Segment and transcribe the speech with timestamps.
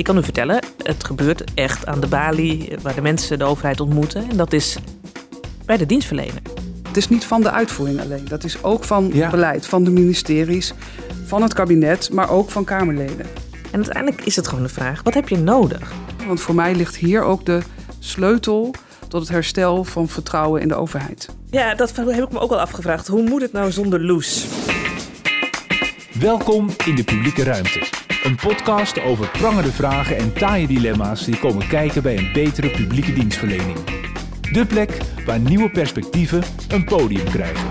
[0.00, 3.80] Ik kan u vertellen, het gebeurt echt aan de balie waar de mensen de overheid
[3.80, 4.30] ontmoeten.
[4.30, 4.76] En dat is
[5.66, 6.42] bij de dienstverlener.
[6.88, 8.24] Het is niet van de uitvoering alleen.
[8.28, 9.30] Dat is ook van Ja.
[9.30, 10.72] beleid, van de ministeries,
[11.26, 13.26] van het kabinet, maar ook van Kamerleden.
[13.70, 15.92] En uiteindelijk is het gewoon de vraag, wat heb je nodig?
[16.26, 17.60] Want voor mij ligt hier ook de
[17.98, 18.74] sleutel
[19.08, 21.28] tot het herstel van vertrouwen in de overheid.
[21.50, 23.06] Ja, dat heb ik me ook al afgevraagd.
[23.06, 24.46] Hoe moet het nou zonder Loes?
[26.20, 27.99] Welkom in de publieke ruimte.
[28.22, 33.12] Een podcast over prangende vragen en taaie dilemma's die komen kijken bij een betere publieke
[33.12, 33.78] dienstverlening.
[34.52, 37.68] De plek waar nieuwe perspectieven een podium krijgen.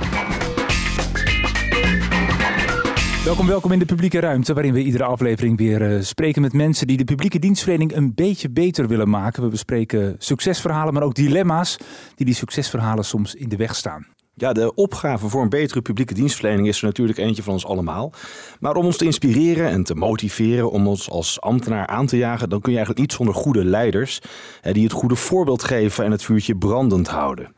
[3.25, 6.87] Welkom, welkom in de publieke ruimte, waarin we iedere aflevering weer eh, spreken met mensen
[6.87, 9.43] die de publieke dienstverlening een beetje beter willen maken.
[9.43, 11.77] We bespreken succesverhalen, maar ook dilemma's
[12.15, 14.07] die die succesverhalen soms in de weg staan.
[14.39, 18.11] Ja, de opgave voor een betere publieke dienstverlening is er natuurlijk eentje van ons allemaal.
[18.59, 22.49] Maar om ons te inspireren en te motiveren, om ons als ambtenaar aan te jagen,
[22.49, 24.21] dan kun je eigenlijk niet zonder goede leiders
[24.61, 27.53] hè, die het goede voorbeeld geven en het vuurtje brandend houden.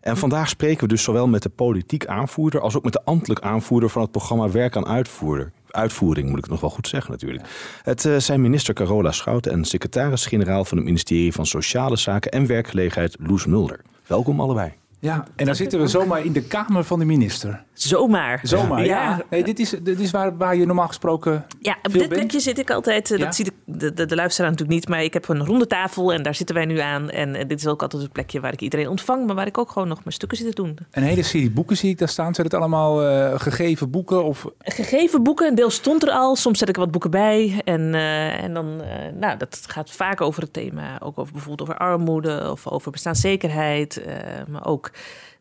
[0.00, 3.40] En vandaag spreken we dus zowel met de politiek aanvoerder als ook met de ambtelijk
[3.40, 5.52] aanvoerder van het programma Werk aan Uitvoerder.
[5.70, 7.48] Uitvoering moet ik het nog wel goed zeggen natuurlijk.
[7.82, 12.46] Het eh, zijn minister Carola Schouten en secretaris-generaal van het ministerie van Sociale Zaken en
[12.46, 13.80] Werkgelegenheid Loes Mulder.
[14.06, 14.81] Welkom allebei.
[15.02, 17.64] Ja, en dan zitten we zomaar in de kamer van de minister.
[17.72, 18.40] Zomaar.
[18.42, 19.02] Zomaar, ja.
[19.02, 19.22] Ja.
[19.30, 21.44] Nee, dit is, dit is waar, waar je normaal gesproken...
[21.60, 22.20] Ja, op Veel dit bent?
[22.20, 23.10] plekje zit ik altijd.
[23.10, 23.24] eh, Ja?
[23.24, 24.88] Dat ziet de, de, de, luisteraar natuurlijk niet.
[24.88, 27.10] Maar ik heb een ronde tafel en daar zitten wij nu aan.
[27.10, 29.26] En eh, dit is ook altijd het plekje waar ik iedereen ontvang.
[29.26, 30.78] Maar waar ik ook gewoon nog mijn stukken zit te doen.
[30.90, 32.34] Een hele serie boeken zie ik daar staan.
[32.34, 34.24] Zijn het allemaal eh, gegeven boeken?
[34.24, 34.46] Of...
[34.58, 36.36] Gegeven boeken, een deel stond er al.
[36.36, 37.60] Soms zet ik er wat boeken bij.
[37.64, 41.00] En, eh, en dan, eh, nou, dat gaat vaak over het thema.
[41.00, 44.02] Ook over bijvoorbeeld over armoede of over bestaanszekerheid.
[44.02, 44.14] eh,
[44.48, 44.90] maar ook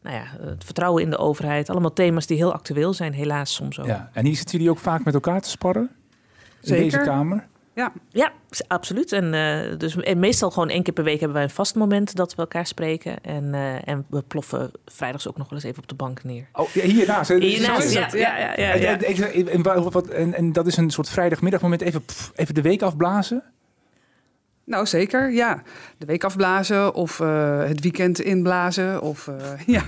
[0.02, 1.69] nou ja, het vertrouwen in de overheid.
[1.69, 3.85] Allemaal thema's die heel actueel zijn, helaas soms ook.
[3.85, 4.09] Ja.
[4.13, 5.89] En hier zitten jullie ook vaak met elkaar te sparren?
[6.61, 6.83] In Zeker.
[6.83, 7.49] deze kamer?
[7.75, 8.31] Ja, Ja,
[8.67, 9.11] absoluut.
[9.11, 12.16] En, eh, dus, en meestal gewoon één keer per week hebben wij een vast moment
[12.16, 13.23] dat we elkaar spreken.
[13.23, 16.47] En, eh, en we ploffen vrijdags ook nog wel eens even op de bank neer.
[16.53, 17.29] Oh, ja, hiernaast.
[17.29, 17.38] hè?
[17.39, 18.12] Hiernaast, ja, het.
[18.12, 20.33] ja, ja, ja, En- ja.
[20.33, 21.81] en- dat is een soort vrijdagmiddagmoment.
[21.81, 23.44] Even, pff, even de week afblazen?
[24.66, 25.31] Nou zeker.
[25.31, 25.61] Ja,
[25.97, 29.01] de week afblazen of eh, het weekend inblazen.
[29.01, 29.35] Of, eh,
[29.75, 29.83] ja.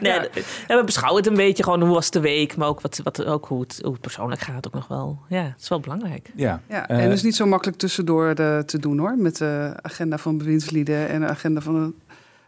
[0.00, 0.76] Nee, Ja.
[0.76, 2.56] we beschouwen het een beetje gewoon hoe was de week.
[2.56, 5.18] Maar ook, wat, wat, ook hoe, het, hoe het persoonlijk gaat ook nog wel.
[5.28, 6.30] Ja, het is wel belangrijk.
[6.34, 6.60] Ja.
[6.68, 9.16] Ja, Eh, en het is niet zo makkelijk tussendoor de, te doen hoor.
[9.18, 11.94] Met de agenda van bewindslieden en de agenda van een,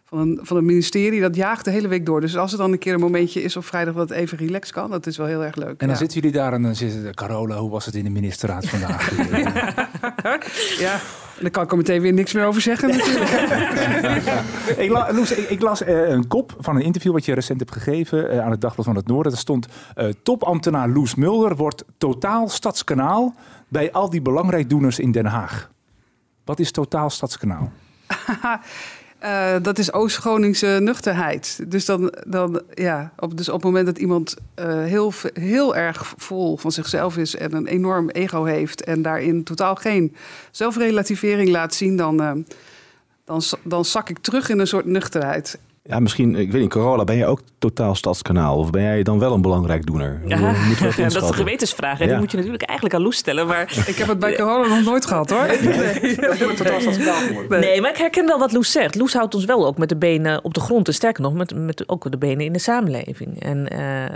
[0.04, 1.20] van, een, van een ministerie.
[1.20, 2.20] Dat jaagt de hele week door.
[2.20, 4.75] Dus als er dan een keer een momentje is op vrijdag dat het even relaxed
[4.75, 5.69] kan, dat is wel heel erg leuk.
[5.69, 5.94] En dan ja.
[5.94, 7.14] zitten jullie daar en dan zitten...
[7.14, 9.10] Carola, hoe was het in de ministerraad vandaag?
[10.78, 11.00] Ja,
[11.41, 13.31] daar kan ik er meteen weer niks meer over zeggen natuurlijk.
[14.84, 17.61] ik, la- Loes, ik, ik las eh, een kop van een interview wat je recent
[17.61, 19.33] hebt gegeven eh, aan het Dagblad van het Noorden.
[19.33, 23.34] Daar stond eh, topambtenaar Loes Mulder wordt totaal stadskanaal
[23.69, 25.71] bij al die belangrijkdoeners in Den Haag.
[26.44, 27.73] Wat is totaal stadskanaal?
[29.25, 31.61] Eh, dat is Oost-Groningse nuchterheid.
[31.69, 36.15] Dus, dan, dan, ja, op, dus op het moment dat iemand eh, heel, heel erg
[36.17, 40.17] vol van zichzelf is en een enorm ego heeft en daarin totaal geen
[40.51, 42.33] zelfrelativering laat zien, dan, eh,
[43.25, 45.59] dan, dan zak ik terug in een soort nuchterheid.
[45.87, 48.59] Ja, misschien, ik weet niet, Corolla, ben jij ook totaal stadskanaal?
[48.59, 50.21] Of ben jij dan wel een belangrijk doener?
[50.22, 52.00] We dat dat is een gewetensvraag.
[52.00, 52.11] En Ja.
[52.12, 53.47] die moet je natuurlijk eigenlijk aan Loes stellen.
[53.47, 55.47] Maar Ik heb het bij corona nog nooit gehad hoor.
[56.56, 57.61] totaal stadskanaal geworden.
[57.61, 58.94] Nee, maar ik herken wel wat Loes zegt.
[58.94, 60.89] Loes houdt ons wel ook met de benen op de grond.
[60.89, 63.41] En sterker nog, met, met ook de benen in de samenleving.
[63.43, 64.15] En eh,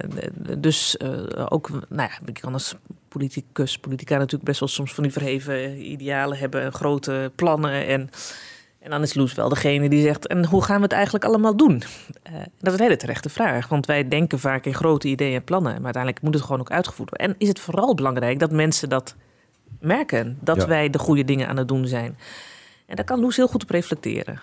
[0.58, 1.10] dus eh,
[1.48, 2.74] ook, nou ja, ik kan als
[3.08, 6.62] politicus, politica natuurlijk best wel soms van die verheven idealen hebben.
[6.62, 7.86] en Grote plannen.
[7.86, 8.10] En,
[8.78, 11.56] en dan is Loes wel degene die zegt, en hoe gaan we het eigenlijk allemaal
[11.56, 11.82] doen?
[12.22, 13.68] Eh, dat is een hele terechte vraag.
[13.68, 15.72] Want wij denken vaak in grote ideeën en plannen.
[15.74, 17.28] Maar uiteindelijk moet het gewoon ook uitgevoerd worden.
[17.28, 19.14] En is het vooral belangrijk dat mensen dat
[19.80, 20.38] merken.
[20.40, 20.66] Dat Ja.
[20.66, 22.18] wij de goede dingen aan het doen zijn.
[22.86, 24.34] En daar kan Loes heel goed op reflecteren.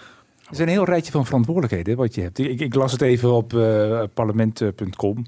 [0.46, 2.38] Er is een heel rijtje van verantwoordelijkheden wat je hebt.
[2.38, 5.26] Ik, ik las het even op eh, parlement.com.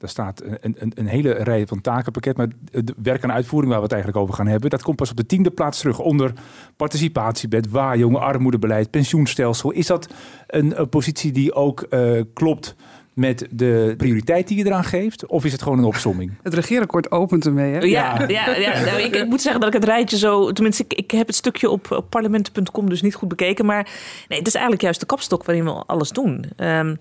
[0.00, 2.36] daar staat een, een, een hele rij van takenpakket.
[2.36, 4.70] Maar het werk aan uitvoering waar we het eigenlijk over gaan hebben...
[4.70, 6.32] dat komt pas op de tiende plaats terug onder
[6.76, 9.70] participatiewet, waarjongen, armoedebeleid, pensioenstelsel.
[9.70, 10.08] Is dat
[10.46, 12.74] een, een positie die ook eh, klopt
[13.14, 15.26] met de prioriteit die je eraan geeft?
[15.26, 16.32] Of is het gewoon een opsomming?
[16.42, 17.72] Het regeerakkoord opent ermee.
[17.72, 17.78] Hè?
[17.78, 20.52] Ja, ja, ja, nou, ik, ik moet zeggen dat ik het rijtje zo...
[20.52, 23.66] Tenminste, ik, ik heb het stukje op, op parlement.com dus niet goed bekeken.
[23.66, 23.88] Maar
[24.28, 26.44] nee, het is eigenlijk juist de kapstok waarin we alles doen.
[26.56, 26.94] Ehm,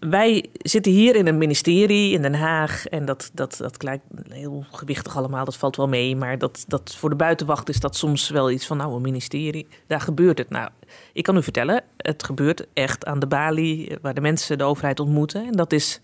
[0.00, 2.86] wij- zitten hier in een ministerie in Den Haag.
[2.86, 5.44] En dat, dat, dat lijkt heel gewichtig allemaal.
[5.44, 6.16] Dat valt wel mee.
[6.16, 8.76] Maar dat, dat voor de buitenwacht is dat soms wel iets van...
[8.76, 10.50] nou, een ministerie, daar gebeurt het.
[10.50, 10.68] Nou,
[11.12, 13.96] ik kan u vertellen, het gebeurt echt aan de balie...
[14.02, 15.46] waar de mensen de overheid ontmoeten.
[15.46, 16.00] En dat is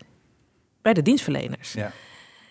[0.81, 1.73] bij de dienstverleners.
[1.73, 1.91] Ja.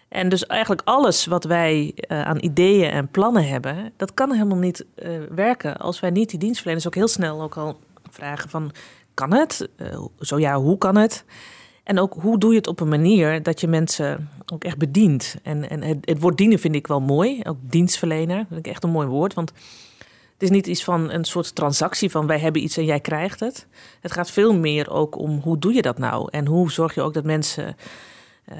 [0.08, 4.58] En dus eigenlijk alles wat wij uh, aan ideeën en plannen hebben, dat kan helemaal
[4.58, 7.78] niet uh, werken als wij niet die dienstverleners ook heel snel ook al
[8.10, 8.72] vragen van
[9.20, 9.69] kan het?
[9.76, 11.25] Uh, zo ja, hoe kan het?
[11.84, 15.37] En ook hoe doe je het op een manier dat je mensen ook echt bedient?
[15.43, 18.72] En, en het, het woord dienen vind ik wel mooi, ook dienstverlener, dat vind ik
[18.72, 19.52] echt een mooi woord, want
[20.32, 23.40] het is niet iets van een soort transactie van wij hebben iets en jij krijgt
[23.40, 23.67] het.
[24.00, 26.28] Het gaat veel meer ook om hoe doe je dat nou?
[26.31, 27.76] En hoe zorg je ook dat mensen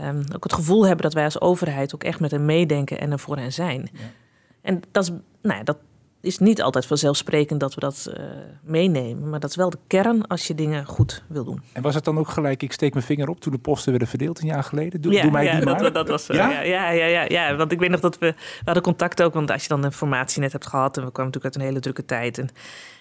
[0.05, 3.13] um, ook het gevoel hebben dat wij als overheid ook echt met hen meedenken en
[3.13, 3.89] er voor hen zijn.
[3.93, 4.01] Ja.
[4.63, 5.11] En dat is,
[5.43, 5.77] nou ja, dat
[6.21, 8.25] is niet altijd vanzelfsprekend dat we dat uh,
[8.63, 9.29] meenemen.
[9.29, 11.63] Maar dat is wel de kern als je dingen goed wil doen.
[11.73, 14.09] En was het dan ook gelijk, ik steek mijn vinger op toen de posten werden
[14.09, 15.01] verdeeld een jaar geleden?
[15.01, 15.93] Doe, ja, doe mij ja, die dat, maar.
[15.93, 16.33] dat was zo.
[16.33, 16.51] Ja?
[16.63, 19.35] Ja, ja, ja, ja, want ik weet nog dat we, we hadden contact ook.
[19.35, 21.69] Want als je dan een formatie net hebt gehad en we kwamen natuurlijk uit een
[21.69, 22.39] hele drukke tijd.
[22.39, 22.49] En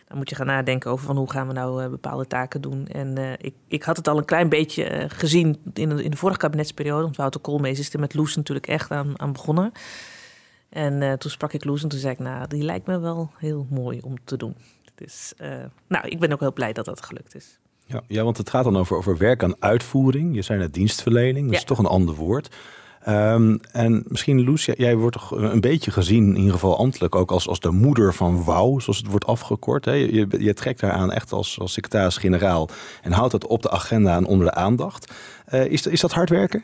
[0.07, 2.88] dan moet je gaan nadenken over van hoe gaan we nou uh, bepaalde taken doen.
[2.88, 6.39] En ik, ik had het al een klein beetje gezien in de, in de vorige
[6.39, 7.04] kabinetsperiode.
[7.04, 9.72] Want Wouter Koolmees is er met Loes natuurlijk echt aan, aan begonnen.
[10.69, 13.68] En toen sprak ik Loes en toen zei ik, nou, die lijkt me wel heel
[13.69, 14.56] mooi om te doen.
[14.95, 15.33] Dus
[15.88, 17.60] nou, ik ben ook heel blij dat dat gelukt is.
[17.86, 20.36] Ja, ja, want het gaat dan over, over werk aan uitvoering.
[20.36, 21.57] Je zei net dienstverlening, dat Ja.
[21.60, 22.56] is toch een ander woord.
[23.04, 27.15] Ehm, en misschien, Loes, jij- jij wordt toch een beetje gezien, in ieder geval ambtelijk,
[27.15, 29.86] ook als, als de moeder van WOW, zoals het wordt afgekort.
[29.86, 29.92] Hè?
[29.92, 32.69] Je, je, je trekt daaraan echt als, als secretaris-generaal
[33.01, 35.13] en houdt het op de agenda en onder de aandacht.
[35.45, 36.63] Eh, is, is dat hard werken?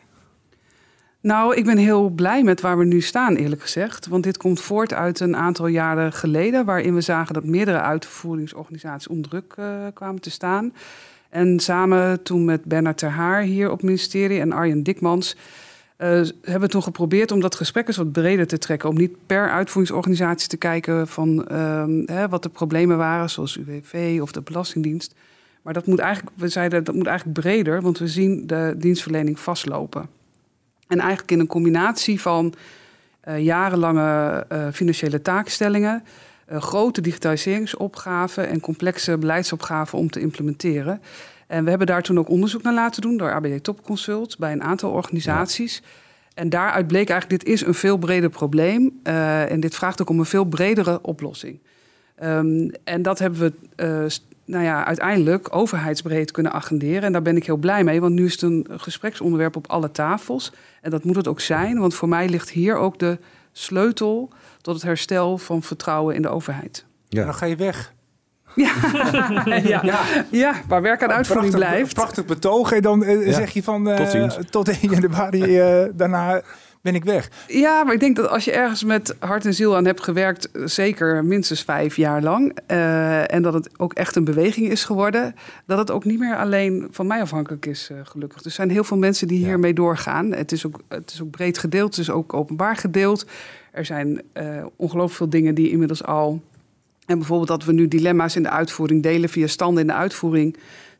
[1.20, 4.06] Nou, ik ben heel blij met waar we nu staan, eerlijk gezegd.
[4.06, 9.08] Want dit komt voort uit een aantal jaren geleden, waarin we zagen dat meerdere uitvoeringsorganisaties
[9.08, 10.72] onder druk eh, kwamen te staan.
[11.28, 15.36] En samen toen met Bernard Ter Haar hier op het ministerie en Arjen Dikmans.
[15.96, 16.08] eh,
[16.42, 18.88] hebben we toen geprobeerd om dat gesprek eens wat breder te trekken.
[18.88, 24.18] Om niet per uitvoeringsorganisatie te kijken van ehm, hè, wat de problemen waren, zoals UWV
[24.22, 25.14] of de Belastingdienst.
[25.62, 29.38] Maar dat moet eigenlijk, we zeiden dat moet eigenlijk breder, want we zien de dienstverlening
[29.38, 30.08] vastlopen.
[30.86, 32.54] En eigenlijk in een combinatie van
[33.26, 36.04] eh, jarenlange eh, financiële taakstellingen,
[36.46, 41.02] eh, grote digitaliseringsopgaven en complexe beleidsopgaven om te implementeren.
[41.46, 44.52] En we hebben daar toen ook onderzoek naar laten doen door ABD Top Consult bij
[44.52, 45.82] een aantal organisaties.
[46.34, 49.00] En daaruit bleek eigenlijk, dit is een veel breder probleem.
[49.02, 51.58] en dit vraagt ook om een veel bredere oplossing.
[52.16, 53.40] Ehm, en dat hebben
[53.76, 54.10] we
[54.46, 57.02] nou ja, uiteindelijk overheidsbreed kunnen agenderen.
[57.02, 59.90] En daar ben ik heel blij mee, want nu is het een gespreksonderwerp op alle
[59.90, 60.52] tafels.
[60.82, 63.18] En dat moet het ook zijn, want voor mij ligt hier ook de
[63.52, 66.84] sleutel tot het herstel van vertrouwen in de overheid.
[67.08, 67.94] En dan ga je weg.
[68.54, 68.72] Ja,
[69.82, 69.82] ja.
[70.30, 71.94] ja waar werk aan uitvoering prachtig, blijft.
[71.94, 72.72] Prachtig betoog.
[72.72, 73.32] En dan eh, Ja.
[73.32, 74.38] zeg je van eh, Tot ziens.
[74.50, 76.40] tot 1 januari, eh, daarna
[76.86, 77.30] ben ik weg.
[77.48, 80.48] Ja, maar ik denk dat als je ergens met hart en ziel aan hebt gewerkt,
[80.64, 85.34] zeker minstens vijf jaar lang, eh, en dat het ook echt een beweging is geworden,
[85.66, 88.44] dat het ook niet meer alleen van mij afhankelijk is, eh, gelukkig.
[88.44, 89.46] Er zijn heel veel mensen die Ja.
[89.46, 90.32] hiermee doorgaan.
[90.32, 93.26] Het is, ook, het is ook breed gedeeld, het is ook openbaar gedeeld.
[93.72, 94.44] Er zijn eh,
[94.76, 96.42] ongelooflijk veel dingen die inmiddels al.
[97.06, 100.56] En bijvoorbeeld dat we nu dilemma's in de uitvoering delen via standen in de uitvoering.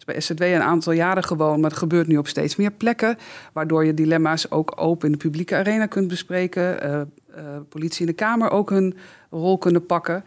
[0.06, 3.16] Bij SZW een aantal jaren gewoon, maar het gebeurt nu op steeds meer plekken.
[3.52, 6.80] Waardoor je dilemma's ook open in de publieke arena kunt bespreken.
[6.80, 7.06] eh, eh,
[7.68, 8.96] politie in de Kamer ook hun
[9.30, 10.24] rol kunnen pakken.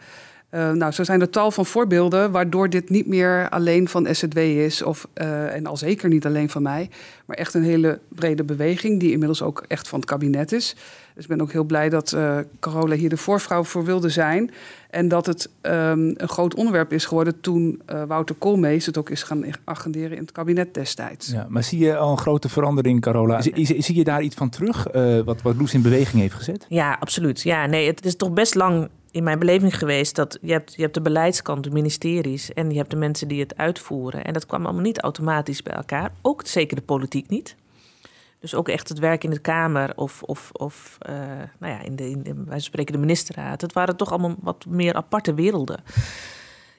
[0.50, 4.38] Eh, nou, zo zijn er tal van voorbeelden waardoor dit niet meer alleen van SZW
[4.38, 6.90] is, of, eh, en al zeker niet alleen van mij,
[7.26, 10.76] maar echt een hele brede beweging die inmiddels ook echt van het kabinet is.
[11.14, 14.50] Dus ik ben ook heel blij dat eh, Carola hier de voorvrouw voor wilde zijn.
[14.90, 19.10] En dat het ehm, een groot onderwerp is geworden toen eh, Wouter Koolmees het ook
[19.10, 21.30] is gaan agenderen in het kabinet destijds.
[21.30, 23.40] Ja, maar zie je al een grote verandering, Carola?
[23.42, 26.34] Zie, zie- zie je daar iets van terug, eh, wat, wat Loes in beweging heeft
[26.34, 26.66] gezet?
[26.68, 27.40] Ja, absoluut.
[27.40, 30.82] Ja, nee, het is toch best lang in mijn beleving geweest dat je hebt, je
[30.82, 34.24] hebt de beleidskant, de ministeries en je hebt de mensen die het uitvoeren.
[34.24, 36.12] En dat kwam allemaal niet automatisch bij elkaar.
[36.22, 37.56] Ook zeker de politiek niet.
[38.40, 41.14] Dus ook echt het werk in de Kamer of, of, of eh,
[41.58, 43.60] nou ja, in de, in wij spreken de ministerraad.
[43.60, 45.82] Het waren toch allemaal wat meer aparte werelden.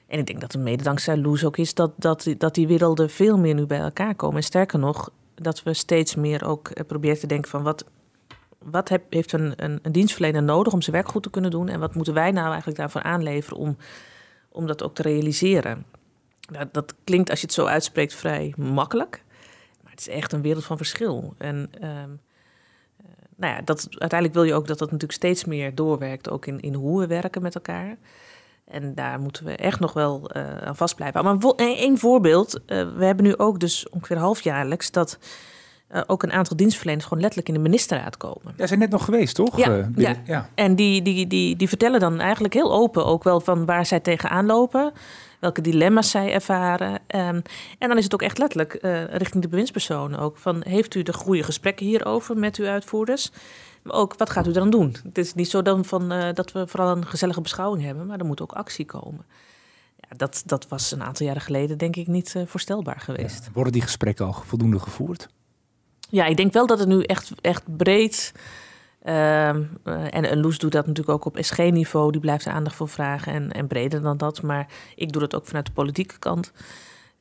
[0.06, 3.10] En ik denk dat het mede dankzij Loes ook is dat, dat, dat die werelden
[3.10, 4.36] veel meer nu bij elkaar komen.
[4.36, 7.84] En sterker nog, dat we steeds meer ook eh, proberen te denken van wat,
[8.64, 11.68] wat heeft een, een, een dienstverlener nodig om zijn werk goed te kunnen doen?
[11.68, 13.76] En wat moeten wij nou eigenlijk daarvoor aanleveren om,
[14.48, 15.84] om dat ook te realiseren?
[16.50, 19.24] Nou, dat klinkt, als je het zo uitspreekt, vrij makkelijk.
[19.82, 21.34] Maar het is echt een wereld van verschil.
[21.38, 22.10] En ehm,
[22.96, 26.46] eh, nou ja, dat, uiteindelijk wil je ook dat dat natuurlijk steeds meer doorwerkt, ook
[26.46, 27.96] in, in hoe we werken met elkaar.
[28.64, 31.24] En daar moeten we echt nog wel eh, aan vast blijven.
[31.24, 32.64] Maar één voorbeeld.
[32.64, 35.18] eh, we hebben nu ook dus ongeveer halfjaarlijks dat
[35.92, 38.54] eh, ook een aantal dienstverleners gewoon letterlijk in de ministerraad komen.
[38.56, 39.56] Ja, zijn net nog geweest, toch?
[39.56, 40.14] Ja, Eh, ja.
[40.24, 40.48] ja.
[40.54, 44.00] En die, die, die, die vertellen dan eigenlijk heel open ook wel van waar zij
[44.00, 44.92] tegenaan lopen.
[45.40, 46.98] Welke dilemma's zij ervaren.
[47.06, 47.40] Ehm,
[47.78, 50.38] en dan is het ook echt letterlijk eh, richting de bewindspersonen ook.
[50.38, 53.30] Van, heeft u de goede gesprekken hierover met uw uitvoerders?
[53.82, 54.96] Maar ook, wat gaat u dan doen?
[55.04, 58.24] Het is niet zo dan van, dat we vooral een gezellige beschouwing hebben, maar er
[58.24, 59.24] moet ook actie komen.
[59.96, 63.50] Ja, dat, dat was een aantal jaren geleden denk ik niet voorstelbaar geweest.
[63.52, 65.28] Worden die gesprekken al voldoende gevoerd?
[66.12, 68.32] Ja, ik denk wel dat het nu echt, echt breed
[69.02, 72.12] eh, en, Loes doet dat natuurlijk ook op SG-niveau.
[72.12, 74.42] Die blijft er aandacht voor vragen en, en breder dan dat.
[74.42, 76.52] Maar ik doe dat ook vanuit de politieke kant.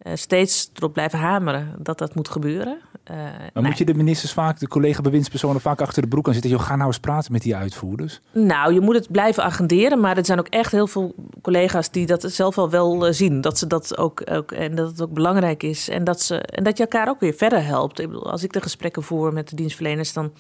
[0.03, 2.77] Uh, steeds erop blijven hameren dat dat moet gebeuren.
[3.12, 3.17] Uh,
[3.53, 6.51] maar moet je de ministers vaak, de collega-bewindspersonen, vaak achter de broek aan zitten?
[6.51, 8.22] Joh, ga nou eens praten met die uitvoerders.
[8.31, 10.00] Nou, je moet het blijven agenderen.
[10.00, 13.41] Maar er zijn ook echt heel veel collega's die dat zelf al wel zien.
[13.41, 15.89] Dat ze dat ook, ook, en dat het ook belangrijk is.
[15.89, 18.00] En dat, ze, en dat je elkaar ook weer verder helpt.
[18.00, 20.34] Ik bedoel, als ik de gesprekken voer met de dienstverleners, dan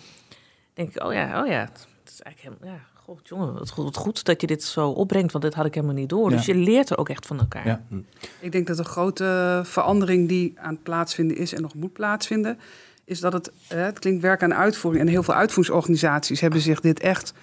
[0.73, 1.69] denk ik, oh ja, oh ja.
[2.03, 5.31] Het is eigenlijk helemaal, ja, god jongen, wat goed, goed dat je dit zo opbrengt,
[5.31, 6.29] want dit had ik helemaal niet door.
[6.29, 7.67] Dus je leert er ook echt van elkaar.
[7.67, 7.81] Ja.
[7.87, 7.95] Hm.
[8.39, 12.59] Ik denk dat een grote verandering die aan het plaatsvinden is en nog moet plaatsvinden,
[13.05, 16.99] is dat het, het klinkt werk aan uitvoering en heel veel uitvoeringsorganisaties hebben zich dit
[16.99, 17.33] echt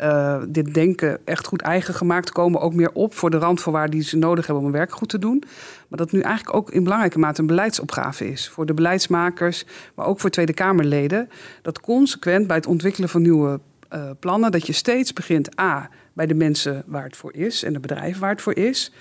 [0.00, 4.08] uh, dit denken echt goed eigen gemaakt, komen ook meer op voor de randvoorwaarden die
[4.08, 5.44] ze nodig hebben om hun werk goed te doen.
[5.88, 9.64] Maar dat nu eigenlijk ook in belangrijke mate een beleidsopgave is voor de beleidsmakers,
[9.94, 11.28] maar ook voor Tweede Kamerleden.
[11.62, 13.60] Dat consequent bij het ontwikkelen van nieuwe
[13.94, 17.72] uh, plannen, dat je steeds begint A bij de mensen waar het voor is en
[17.72, 18.92] de bedrijven waar het voor is.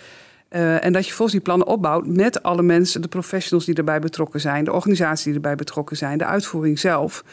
[0.50, 4.00] Uh, en dat je volgens die plannen opbouwt met alle mensen, de professionals die erbij
[4.00, 7.24] betrokken zijn, de organisaties die erbij betrokken zijn, de uitvoering zelf.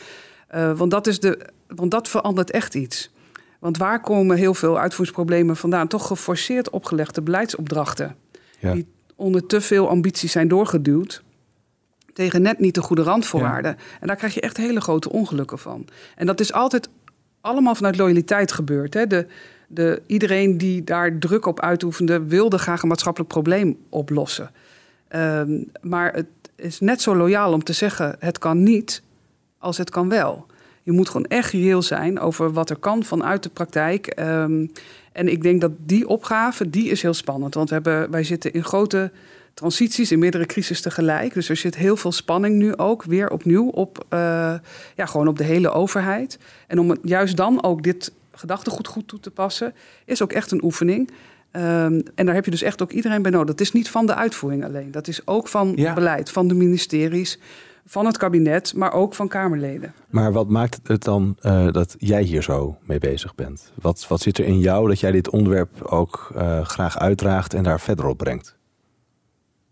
[0.54, 3.10] Uh, want, dat is de, want dat verandert echt iets.
[3.58, 5.88] Want waar komen heel veel uitvoeringsproblemen vandaan?
[5.88, 8.16] Toch geforceerd opgelegde beleidsopdrachten.
[8.58, 8.72] Ja.
[8.72, 8.86] Die
[9.16, 11.22] onder te veel ambities zijn doorgeduwd.
[12.12, 13.76] Tegen net niet de goede randvoorwaarden.
[14.00, 15.86] En daar krijg je echt hele grote ongelukken van.
[16.16, 16.88] En dat is altijd
[17.40, 18.94] allemaal vanuit loyaliteit gebeurd.
[18.94, 19.06] Hè?
[19.06, 19.26] De,
[19.66, 24.50] de, iedereen die daar druk op uitoefende, wilde graag een maatschappelijk probleem oplossen.
[25.16, 26.26] Um, maar het
[26.56, 29.02] is net zo loyaal om te zeggen: het kan niet,
[29.58, 30.46] als het kan wel.
[30.82, 34.20] Je moet gewoon echt reëel zijn over wat er kan vanuit de praktijk.
[34.20, 34.72] Um,
[35.12, 37.54] en ik denk dat die opgave, die is heel spannend.
[37.54, 39.10] Want we hebben, wij zitten in grote
[39.58, 41.34] transities, in meerdere crisis tegelijk.
[41.34, 44.18] Dus er zit heel veel spanning nu ook weer opnieuw op, uh,
[44.94, 46.38] ja, gewoon op de hele overheid.
[46.66, 49.74] En om juist dan ook dit gedachtegoed goed toe te passen,
[50.04, 51.10] is ook echt een oefening.
[51.52, 53.46] Um, en daar heb je dus echt ook iedereen bij nodig.
[53.46, 54.90] Dat is niet van de uitvoering alleen.
[54.90, 55.94] Dat is ook van ja.
[55.94, 57.38] beleid, van de ministeries,
[57.86, 59.94] van het kabinet, maar ook van Kamerleden.
[60.08, 63.72] Maar wat maakt het dan uh, dat jij hier zo mee bezig bent?
[63.74, 67.62] Wat, wat zit er in jou dat jij dit onderwerp ook uh, graag uitdraagt en
[67.62, 68.57] daar verder op brengt?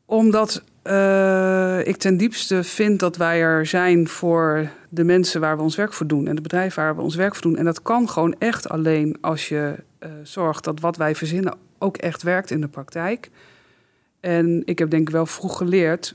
[0.07, 5.63] Omdat uh, ik ten diepste vind dat wij er zijn voor de mensen waar we
[5.63, 7.57] ons werk voor doen en de bedrijven waar we ons werk voor doen.
[7.57, 9.75] En dat kan gewoon echt alleen als je
[10.23, 13.31] zorgt dat wat wij verzinnen ook echt werkt in de praktijk.
[14.21, 16.15] En ik heb denk ik wel vroeg geleerd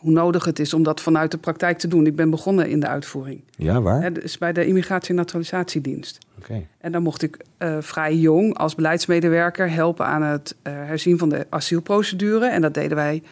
[0.00, 2.06] hoe nodig het is om dat vanuit de praktijk te doen.
[2.06, 3.42] Ik ben begonnen in de uitvoering.
[3.50, 4.22] Ja, waar?
[4.22, 6.18] Is bij de Immigratie- en Naturalisatiedienst.
[6.38, 6.66] Oké.
[6.78, 11.28] En dan mocht ik uh, vrij jong als beleidsmedewerker helpen aan het uh, herzien van
[11.28, 12.46] de asielprocedure.
[12.46, 13.22] En dat deden wij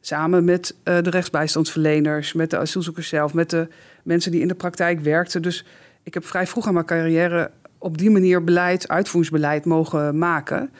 [0.00, 3.68] samen met uh, de rechtsbijstandsverleners, met de asielzoekers zelf, met de
[4.02, 5.42] mensen die in de praktijk werkten.
[5.42, 5.64] Dus
[6.02, 10.70] ik heb vrij vroeg aan mijn carrière op die manier beleid, uitvoeringsbeleid mogen maken.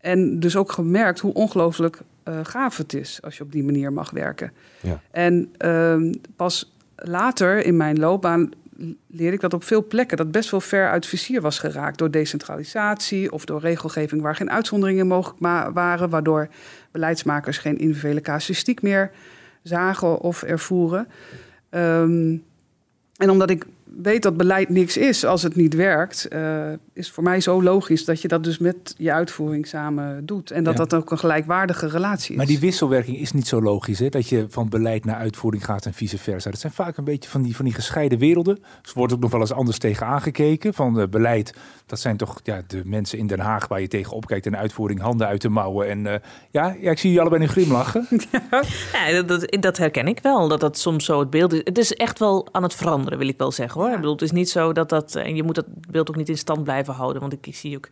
[0.00, 3.92] En dus ook gemerkt hoe ongelooflijk uh, gaaf het is als je op die manier
[3.92, 4.52] mag werken.
[4.80, 5.00] Ja.
[5.10, 8.50] En uh, pas later in mijn loopbaan
[9.06, 12.10] leerde ik dat op veel plekken dat best wel ver uit vizier was geraakt door
[12.10, 15.40] decentralisatie of door regelgeving waar geen uitzonderingen mogelijk
[15.74, 16.48] waren, waardoor
[16.90, 19.10] beleidsmakers geen individuele casuïstiek meer
[19.62, 21.08] zagen of ervoeren.
[21.70, 22.44] Um,
[23.16, 23.66] en omdat ik
[24.02, 28.04] weet dat beleid niks is als het niet werkt, uh, is voor mij zo logisch
[28.04, 30.50] dat je dat dus met je uitvoering samen doet.
[30.50, 32.36] En dat dat ook een gelijkwaardige relatie is.
[32.36, 34.08] Maar die wisselwerking is niet zo logisch, hè?
[34.08, 36.50] dat je van beleid naar uitvoering gaat en vice versa.
[36.50, 38.58] Dat zijn vaak een beetje van die, van die gescheiden werelden.
[38.82, 40.74] Dus wordt ook nog wel eens anders tegen aangekeken.
[40.74, 41.54] Van uh, beleid,
[41.86, 44.46] dat zijn toch ja, de mensen in Den Haag waar je tegen opkijkt.
[44.46, 45.88] En uitvoering handen uit de mouwen.
[45.88, 46.14] En uh,
[46.50, 48.06] ja, ja, ik zie jullie allebei nu glimlachen.
[48.92, 51.60] ja, dat, dat herken ik wel, dat dat soms zo het beeld is.
[51.64, 53.83] Het is echt wel aan het veranderen, wil ik wel zeggen hoor.
[53.90, 55.14] Ik bedoel, het is niet zo dat dat.
[55.14, 57.20] En je moet dat beeld ook niet in stand blijven houden.
[57.20, 57.88] Want ik, zie ook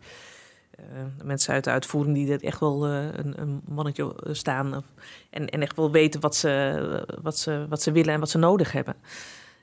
[0.79, 0.85] uh,
[1.23, 4.83] mensen uit de uitvoering die er echt wel uh, een, een, mannetje eh, staan.
[5.29, 8.37] En, en echt wel weten wat ze, wat, ze, wat ze willen en wat ze
[8.37, 8.95] nodig hebben.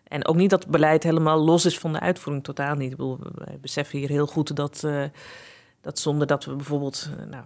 [0.05, 2.91] En ook niet dat beleid helemaal los is van de uitvoering, totaal niet.
[2.91, 5.05] Ik bedoel, wij beseffen hier heel goed dat, uh,
[5.81, 7.45] dat zonder dat we bijvoorbeeld, nou,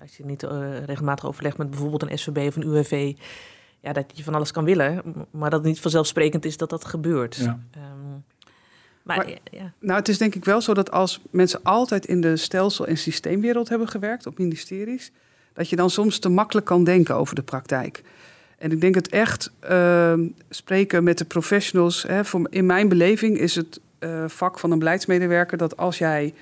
[0.00, 0.42] als je niet
[0.84, 3.14] regelmatig overlegt met bijvoorbeeld een SVB of een UWV,
[3.84, 6.84] ja, dat je van alles kan willen, maar dat het niet vanzelfsprekend is dat dat
[6.84, 7.36] gebeurt.
[7.36, 7.60] Ja.
[7.76, 8.24] Um,
[9.02, 9.72] maar, ja.
[9.78, 12.98] Nou, het is denk ik wel zo dat als mensen altijd in de stelsel- en
[12.98, 15.12] systeemwereld hebben gewerkt, op ministeries,
[15.52, 18.02] dat je dan soms te makkelijk kan denken over de praktijk.
[18.58, 20.12] En ik denk het echt uh,
[20.50, 22.02] spreken met de professionals.
[22.02, 26.34] Hè, voor, in mijn beleving is het eh, vak van een beleidsmedewerker dat als jij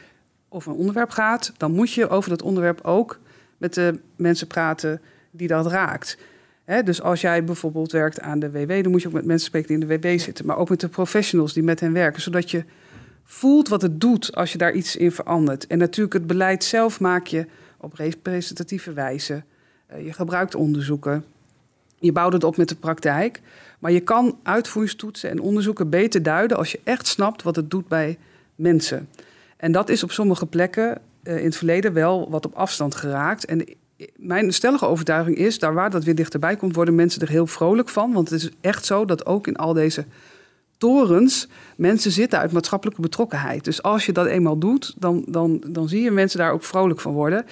[0.49, 3.19] over een onderwerp gaat, dan moet je over dat onderwerp ook
[3.59, 6.19] met de mensen praten die dat raakt.
[6.65, 9.69] Dus als jij bijvoorbeeld werkt aan de WW, dan moet je ook met mensen spreken
[9.69, 12.51] die in de WW zitten, maar ook met de professionals die met hen werken, zodat
[12.51, 12.65] je
[13.25, 15.67] voelt wat het doet als je daar iets in verandert.
[15.67, 17.47] En natuurlijk het beleid zelf maak je
[17.79, 19.43] op representatieve wijze.
[19.87, 21.25] Eh, je gebruikt onderzoeken.
[21.99, 23.41] Je bouwt het op met de praktijk.
[23.79, 27.89] Maar je kan uitvoeringstoetsen en onderzoeken beter duiden als je echt snapt wat het doet
[27.89, 28.19] bij
[28.55, 29.09] mensen.
[29.57, 33.45] En dat is op sommige plekken uh, in het verleden wel wat op afstand geraakt.
[33.45, 33.65] En
[34.17, 37.89] mijn stellige overtuiging is, daar waar dat weer dichterbij komt, worden mensen er heel vrolijk
[37.89, 38.13] van.
[38.13, 40.05] Want het is echt zo dat ook in al deze
[40.79, 43.65] torens mensen zitten uit maatschappelijke betrokkenheid.
[43.65, 47.01] Dus als je dat eenmaal doet, dan, dan, dan zie je mensen daar ook vrolijk
[47.01, 47.45] van worden.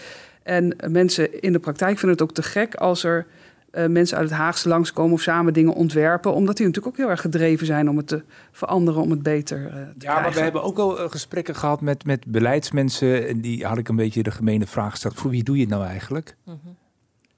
[0.43, 3.27] En mensen in de praktijk vinden het ook te gek als er
[3.73, 6.35] uh, mensen uit het Haagse langskomen of samen dingen ontwerpen.
[6.35, 9.59] Omdat die natuurlijk ook heel erg gedreven zijn om het te veranderen, om het beter
[9.59, 9.99] uh, te ja, krijgen.
[9.99, 13.29] Ja, maar we hebben ook al uh, gesprekken gehad met, met beleidsmensen.
[13.29, 15.15] En die had ik een beetje de gemene vraag gesteld.
[15.15, 16.37] Voor wie doe je het nou eigenlijk?
[16.45, 16.59] -hmm.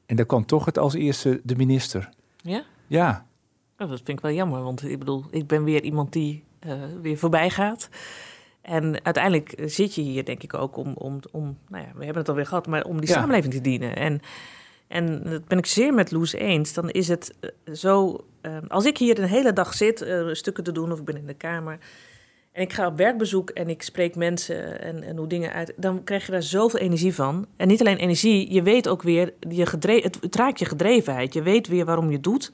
[0.07, 2.09] En daar kwam toch het als eerste de minister.
[2.37, 2.62] Ja?
[2.87, 3.27] Ja.
[3.79, 6.45] Oh, dat vind ik wel jammer, want ik bedoel, ik ben weer iemand die
[7.03, 7.89] weer voorbij gaat.
[8.62, 12.23] En uiteindelijk zit je hier, denk ik, ook om, om, om nou ja, we hebben
[12.23, 13.15] het alweer gehad, maar om die ja.
[13.15, 13.97] samenleving te dienen.
[13.97, 14.21] En,
[14.93, 16.73] en dat ben ik zeer met Loes eens.
[16.73, 17.35] Dan is het
[17.73, 21.05] zo, uh, als ik hier een hele dag zit, uh, stukken te doen of ik
[21.05, 21.79] ben in de kamer.
[22.53, 25.73] En ik ga op werkbezoek en ik spreek mensen en, en hoe dingen uit.
[25.77, 27.47] Dan krijg je daar zoveel energie van.
[27.57, 31.33] En niet alleen energie, je weet ook weer, je gedreven, het, raakt je gedrevenheid.
[31.33, 32.53] Je weet weer waarom je doet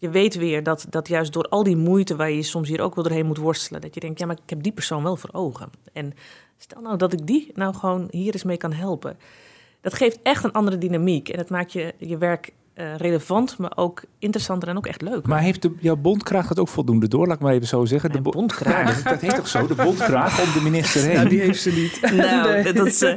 [0.00, 2.94] je weet weer dat, dat juist door al die moeite waar je soms hier ook
[2.94, 5.30] wel doorheen moet worstelen, dat je denkt, ja, maar ik heb die persoon wel voor
[5.32, 5.70] ogen.
[5.92, 6.12] En
[6.58, 9.18] stel nou dat ik die nou gewoon hier eens mee kan helpen.
[9.80, 13.72] Dat geeft echt een andere dynamiek en het maakt je, je werk uh, relevant, maar
[13.74, 15.26] ook interessanter en ook echt leuk.
[15.26, 18.12] Maar heeft de, jouw bondkraag het ook voldoende door, laat ik maar even zo zeggen?
[18.12, 18.88] De bo bondkraag?
[18.88, 21.14] Ja, dat, dat heet toch zo, de bondkraag om de minister heen?
[21.14, 22.00] Nou, die heeft ze niet.
[22.16, 22.72] nou, nee.
[22.72, 23.12] dat is, uh,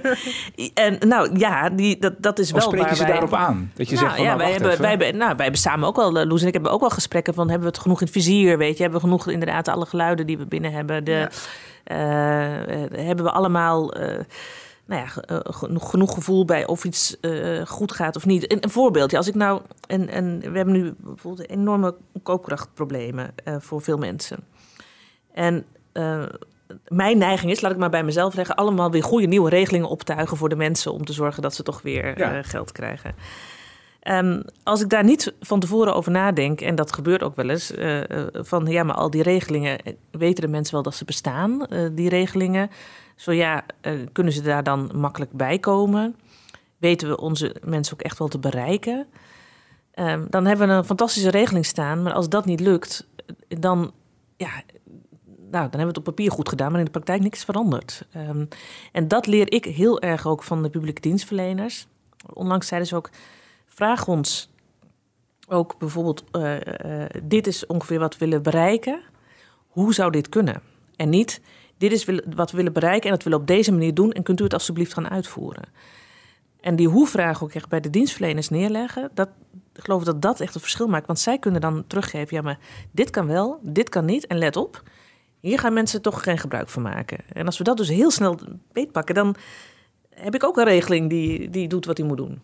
[0.74, 3.72] en, nou ja, die, dat, dat is of wel spreken waar ze wij, daarop aan?
[3.76, 4.82] Dat je nou, zegt van, ja, nou, wij, wacht hebben, even.
[4.82, 7.34] wij, hebben, nou, wij hebben samen ook wel, Loes en ik hebben ook wel gesprekken
[7.34, 8.84] van, hebben we het genoeg in het vizier, weet je?
[8.84, 11.04] Hebben we genoeg inderdaad alle geluiden die we binnen hebben?
[11.04, 11.30] De,
[11.84, 12.60] ja.
[12.66, 13.94] uh, hebben we allemaal...
[14.86, 18.52] Nou ja, genoeg, genoeg gevoel bij of iets uh, goed gaat of niet.
[18.52, 19.62] Een, een voorbeeldje, als ik nou.
[19.88, 24.38] En, en we hebben nu bijvoorbeeld enorme koopkrachtproblemen uh, voor veel mensen.
[25.34, 26.24] En uh,
[26.88, 30.38] mijn neiging is, laat ik maar bij mezelf zeggen, allemaal weer goede nieuwe regelingen optuigen
[30.38, 32.44] voor de mensen om te zorgen dat ze toch weer ja.
[32.44, 33.16] geld krijgen.
[34.08, 37.72] Um, als ik daar niet van tevoren over nadenk, en dat gebeurt ook wel eens,
[37.72, 39.80] uh, van ja, maar al die regelingen,
[40.12, 42.70] weten de mensen wel dat ze bestaan, die regelingen?
[43.16, 43.66] Zo ja,
[44.12, 46.16] kunnen ze daar dan makkelijk bij komen?
[46.78, 49.08] Weten we onze mensen ook echt wel te bereiken?
[49.96, 53.08] Um, dan hebben we een fantastische regeling staan, maar als dat niet lukt,
[53.48, 53.92] dan,
[54.38, 54.52] ja,
[55.26, 58.08] nou, dan hebben we het op papier goed gedaan, maar in de praktijk niks veranderd.
[58.30, 58.48] Um,
[58.92, 61.88] en dat leer ik heel erg ook van de publieke dienstverleners.
[62.34, 63.10] Onlangs zeiden ze ook,
[63.76, 64.50] vraag ons
[65.48, 69.00] ook bijvoorbeeld, uh, uh, dit is ongeveer wat we willen bereiken.
[69.68, 70.62] Hoe zou dit kunnen?
[70.96, 71.42] En niet,
[71.78, 72.06] dit is
[72.36, 74.44] wat we willen bereiken en dat willen we op deze manier doen en kunt u
[74.44, 75.64] het alsjeblieft gaan uitvoeren.
[76.62, 79.30] En die hoe-vraag ook echt bij de dienstverleners neerleggen, dat,
[79.74, 81.08] ik geloof dat dat echt een verschil maakt.
[81.08, 82.60] Want zij kunnen dan teruggeven, ja maar
[82.92, 84.28] dit kan wel, dit kan niet.
[84.28, 84.84] En let op,
[85.40, 87.18] hier gaan mensen toch geen gebruik van maken.
[87.34, 88.40] En als we dat dus heel snel
[88.72, 89.36] beetpakken, dan
[90.10, 92.42] heb ik ook een regeling die, die doet wat hij moet doen.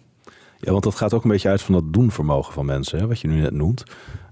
[0.60, 3.20] Ja, want dat gaat ook een beetje uit van dat doenvermogen van mensen, hè, wat
[3.20, 3.84] je nu net noemt.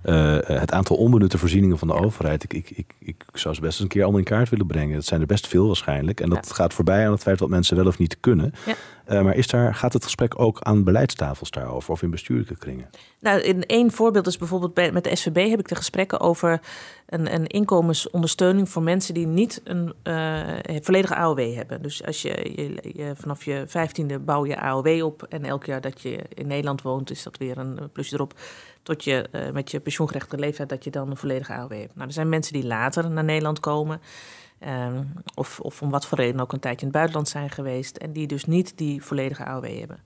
[0.09, 2.43] Uh, het aantal onbenutte voorzieningen van de overheid.
[2.43, 4.95] Ik, ik, ik, ik zou ze best eens een keer allemaal in kaart willen brengen.
[4.95, 6.19] Dat zijn er best veel waarschijnlijk.
[6.19, 6.53] En dat ja.
[6.53, 8.53] gaat voorbij aan het feit wat mensen wel of niet kunnen.
[8.65, 8.73] Ja.
[9.09, 12.89] Uh, maar is daar, gaat het gesprek ook aan beleidstafels daarover of in bestuurlijke kringen?
[13.19, 16.61] Nou, in één voorbeeld is bijvoorbeeld bij, met de SVB heb ik de gesprekken over
[17.05, 20.43] een, een inkomensondersteuning voor mensen die niet een uh,
[20.81, 21.81] volledige AOW hebben.
[21.81, 25.81] Dus als je, je, je, vanaf je vijftiende bouw je AOW op en elk jaar
[25.81, 28.33] dat je in Nederland woont is dat weer een plusje erop
[28.87, 31.95] tot je uh, met je pensioengerechtigde leeftijd dat je dan een volledige AOW hebt.
[31.95, 34.01] Nou, er zijn mensen die later naar Nederland komen.
[34.67, 37.97] Um, of, of om wat voor reden ook een tijdje in het buitenland zijn geweest.
[37.97, 39.99] En die dus niet die volledige AOW hebben.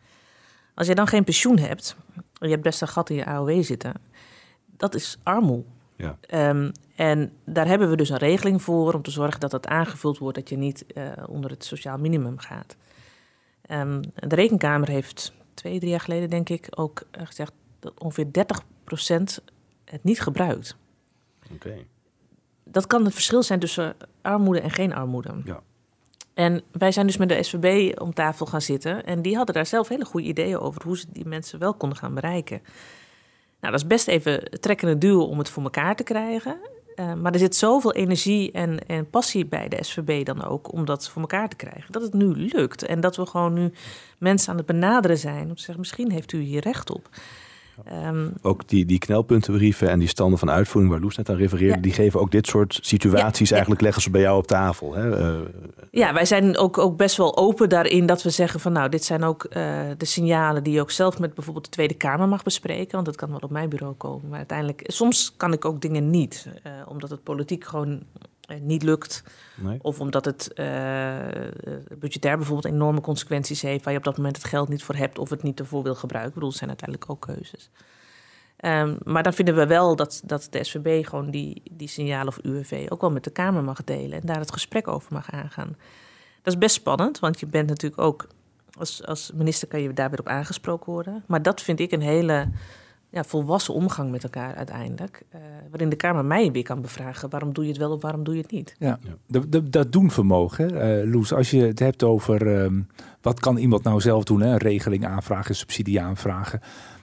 [0.76, 1.96] Als je dan geen pensioen hebt.
[2.34, 3.94] Je hebt best een gat in je AOW zitten.
[4.78, 5.63] Dat is armoede.
[5.96, 6.17] Ja.
[6.50, 10.17] Um, en daar hebben we dus een regeling voor om te zorgen dat het aangevuld
[10.17, 12.76] wordt dat je niet uh, onder het sociaal minimum gaat.
[13.72, 18.30] Um, de Rekenkamer heeft twee, drie jaar geleden, denk ik, ook gezegd dat ongeveer 30%
[19.86, 20.76] het niet gebruikt.
[21.44, 21.54] Oké.
[21.54, 21.88] Okay.
[22.63, 25.41] Dat kan het verschil zijn tussen armoede en geen armoede.
[25.46, 25.62] Ja.
[26.34, 29.06] En wij zijn dus met de SVB om tafel gaan zitten.
[29.06, 31.98] En die hadden daar zelf hele goede ideeën over hoe ze die mensen wel konden
[31.98, 32.62] gaan bereiken.
[33.60, 36.58] Nou, dat is best even trekken en duwen om het voor elkaar te krijgen.
[36.96, 40.86] Uh, maar er zit zoveel energie en, en passie bij de SVB dan ook om
[40.86, 41.91] dat voor elkaar te krijgen.
[41.91, 42.84] Dat het nu lukt.
[42.84, 43.74] En dat we gewoon nu
[44.17, 45.50] mensen aan het benaderen zijn.
[45.50, 47.10] Om te zeggen, misschien heeft u hier recht op.
[47.86, 51.80] Ehm, ook die, die knelpuntenbrieven en die standen van uitvoering waar Loes net aan refereerde,
[51.80, 54.94] die geven ook dit soort situaties eigenlijk leggen ze bij jou op tafel.
[54.94, 55.20] Hè?
[55.20, 55.48] Uh,
[55.91, 59.04] ja, wij zijn ook, ook best wel open daarin dat we zeggen van nou, dit
[59.04, 59.54] zijn ook uh,
[59.98, 62.91] de signalen die je ook zelf met bijvoorbeeld de Tweede Kamer mag bespreken.
[62.91, 64.30] Want dat kan wel op mijn bureau komen.
[64.30, 68.04] Maar uiteindelijk, soms kan ik ook dingen niet, uh, omdat het politiek gewoon
[68.59, 69.23] niet lukt.
[69.55, 69.79] Nee.
[69.81, 70.65] Of omdat het uh,
[71.99, 73.83] budgetair bijvoorbeeld enorme consequenties heeft...
[73.83, 75.95] waar je op dat moment het geld niet voor hebt of het niet ervoor wil
[75.95, 76.29] gebruiken.
[76.29, 77.69] Ik bedoel, het zijn uiteindelijk ook keuzes.
[78.65, 82.39] Um, maar dan vinden we wel dat, dat de SVB gewoon die, die signalen of
[82.41, 84.21] UWV ook wel met de Kamer mag delen...
[84.21, 85.75] en daar het gesprek over mag aangaan.
[86.41, 88.27] Dat is best spannend, want je bent natuurlijk ook...
[88.71, 91.23] Als, als minister kan je daar weer op aangesproken worden.
[91.27, 92.47] Maar dat vind ik een hele
[93.12, 95.24] ja, volwassen omgang met elkaar uiteindelijk.
[95.36, 98.24] Uh, waarin de Kamer mij weer kan bevragen: waarom doe je het wel of waarom
[98.24, 98.76] doe je het niet?
[98.80, 99.00] Ja,
[99.69, 101.34] dat doen vermogen, uh, Loes.
[101.34, 102.88] Als je het hebt over um,
[103.21, 104.47] wat kan iemand nou zelf doen, hè?
[104.47, 106.62] een regeling aanvragen, subsidie aanvragen.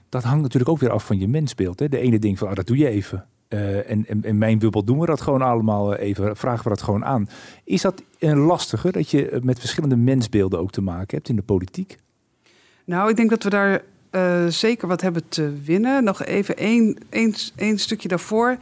[0.09, 1.81] Dat hangt natuurlijk ook weer af van je mensbeeld.
[1.81, 1.89] Hè?
[1.89, 3.27] De ene denkt van, ah, dat doe je even.
[3.49, 6.83] Uh, en, en in mijn bubbel doen we dat gewoon allemaal even, vragen we dat
[6.83, 7.29] gewoon aan.
[7.65, 11.43] Is dat een lastiger dat je met verschillende mensbeelden ook te maken hebt in de
[11.43, 11.99] politiek?
[12.85, 16.05] Nou, ik denk dat we daar uh, zeker wat hebben te winnen.
[16.05, 18.57] Nog even één, één, één stukje daarvoor.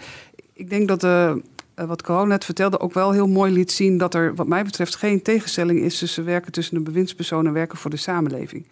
[0.53, 1.35] Ik denk dat uh,
[1.75, 4.95] wat Corona net vertelde ook wel heel mooi liet zien dat er, wat mij betreft,
[4.95, 8.67] geen tegenstelling is tussen werken tussen de bewindspersoon en werken voor de samenleving.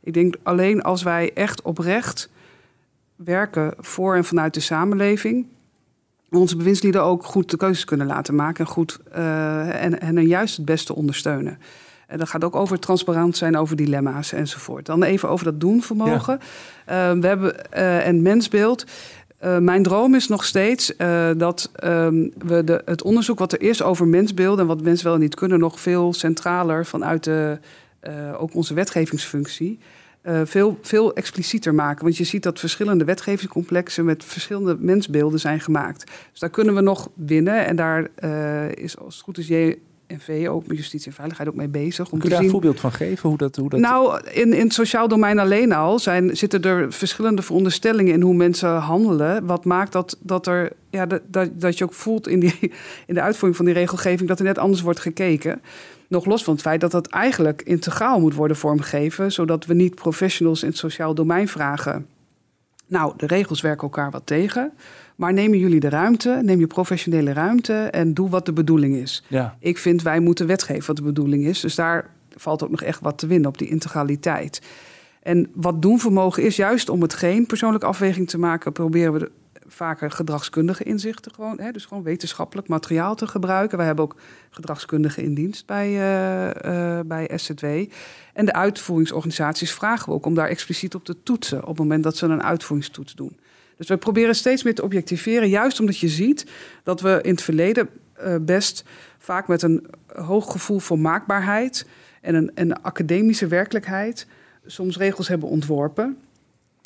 [0.00, 2.30] Ik denk alleen als wij echt oprecht
[3.16, 5.46] werken voor en vanuit de samenleving,
[6.30, 10.64] onze bewindslieden ook goed de keuzes kunnen laten maken en, goed, en, en juist het
[10.66, 11.58] beste ondersteunen.
[12.10, 14.86] En dat gaat ook over transparant zijn over dilemma's enzovoort.
[14.86, 16.40] Dan even over dat doenvermogen.
[16.86, 17.12] Ja.
[17.12, 18.84] Uh, we hebben uh, en mensbeeld.
[19.44, 20.92] Uh, mijn droom is nog steeds
[21.36, 25.14] dat um, we de, het onderzoek wat er is over mensbeelden en wat mensen wel
[25.14, 27.58] en niet kunnen, nog veel centraler vanuit de,
[28.38, 29.78] ook onze wetgevingsfunctie.
[30.44, 32.04] veel, veel explicieter maken.
[32.04, 36.10] Want je ziet dat verschillende wetgevingscomplexen met verschillende mensbeelden zijn gemaakt.
[36.30, 37.66] Dus daar kunnen we nog winnen.
[37.66, 38.08] En daar
[38.74, 39.48] is als het goed is
[40.10, 42.10] NV, ook justitie en veiligheid, ook mee bezig.
[42.10, 43.28] Om Kun je daar een voorbeeld van geven?
[43.28, 43.80] Hoe dat, hoe dat...
[43.80, 48.34] Nou, in, in het sociaal domein alleen al zijn, zitten er verschillende veronderstellingen in hoe
[48.34, 49.46] mensen handelen.
[49.46, 52.58] Wat maakt dat, dat, er, ja, dat, dat, dat je ook voelt in, die,
[53.06, 55.62] in de uitvoering van die regelgeving dat er net anders wordt gekeken.
[56.08, 59.94] Nog los van het feit dat dat eigenlijk integraal moet worden vormgegeven, zodat we niet
[59.94, 62.06] professionals in het sociaal domein vragen.
[62.86, 64.72] Nou, de regels werken elkaar wat tegen.
[65.20, 69.24] Maar nemen jullie de ruimte, neem je professionele ruimte en doe wat de bedoeling is.
[69.28, 69.56] Ja.
[69.58, 71.60] Ik vind wij moeten wetgeven wat de bedoeling is.
[71.60, 74.62] Dus daar valt ook nog echt wat te winnen op die integraliteit.
[75.22, 79.18] En wat doen vermogen is, juist om het geen persoonlijke afweging te maken, proberen we
[79.18, 79.30] de,
[79.66, 83.76] vaker gedragskundige inzichten gewoon, hè, dus gewoon wetenschappelijk materiaal te gebruiken.
[83.76, 84.16] Wij hebben ook
[84.50, 87.64] gedragskundigen in dienst bij, uh, uh, bij SZW.
[88.32, 92.02] En de uitvoeringsorganisaties vragen we ook om daar expliciet op te toetsen op het moment
[92.02, 93.36] dat ze een uitvoeringstoets doen.
[93.80, 96.46] Dus we proberen steeds meer te objectiveren, juist omdat je ziet
[96.82, 97.88] dat we in het verleden
[98.24, 98.84] uh, best
[99.18, 101.86] vaak met een hoog gevoel voor maakbaarheid
[102.20, 104.26] en een, een academische werkelijkheid
[104.66, 106.18] soms regels hebben ontworpen.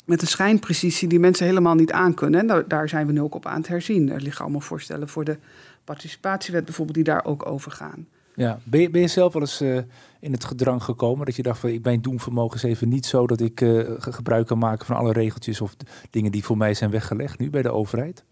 [0.05, 2.39] Met een schijnprecisie die mensen helemaal niet aankunnen.
[2.39, 4.11] En daar, daar zijn we nu ook op aan het herzien.
[4.11, 5.37] Er liggen allemaal voorstellen voor de
[5.83, 8.07] participatiewet bijvoorbeeld, die daar ook over gaan.
[8.35, 9.77] Ja, ben je, zelf wel eens uh,
[10.19, 13.41] in het gedrang gekomen dat je dacht van ik ben doenvermogens even niet zo dat
[13.41, 15.75] ik uh, gebruik kan maken van alle regeltjes of
[16.09, 18.23] dingen die voor mij zijn weggelegd nu bij de overheid?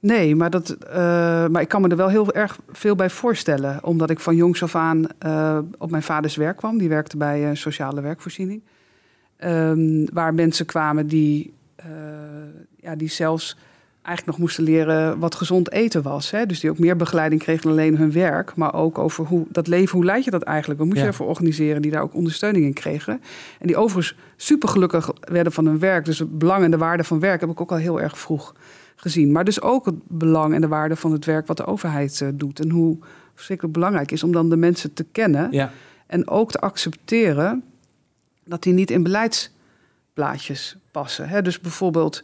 [0.00, 0.94] Nee, maar, dat, uh,
[1.48, 3.84] maar ik kan me er wel heel erg veel bij voorstellen.
[3.84, 5.06] Omdat ik van jongs af aan
[5.78, 6.78] op mijn vaders werk kwam.
[6.78, 8.62] Die werkte bij sociale werkvoorziening.
[9.44, 11.54] Um, waar mensen kwamen die,
[12.76, 13.56] ja, die zelfs
[14.02, 16.30] eigenlijk nog moesten leren wat gezond eten was.
[16.30, 16.46] Hè?
[16.46, 18.56] Dus die ook meer begeleiding kregen dan alleen hun werk.
[18.56, 20.78] Maar ook over hoe dat leven, hoe leid je dat eigenlijk?
[20.80, 21.82] Wat moet je ervoor organiseren?
[21.82, 23.22] Die daar ook ondersteuning in kregen.
[23.58, 26.04] En die overigens super gelukkig werden van hun werk.
[26.04, 28.54] Dus het belang en de waarde van werk heb ik ook al heel erg vroeg
[28.96, 29.32] gezien.
[29.32, 32.28] Maar dus ook het belang en de waarde van het werk wat de overheid uh,
[32.34, 32.60] doet.
[32.60, 32.98] En hoe
[33.34, 35.48] verschrikkelijk belangrijk is om dan de mensen te kennen.
[35.50, 35.72] Ja.
[36.06, 37.62] En ook te accepteren
[38.44, 41.28] dat die niet in beleidsplaatjes passen.
[41.28, 41.42] Hè?
[41.42, 42.22] Dus bijvoorbeeld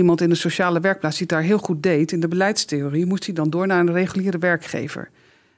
[0.00, 3.34] iemand in de sociale werkplaats die daar heel goed deed in de beleidstheorie, moest hij
[3.34, 5.10] dan door naar een reguliere werkgever.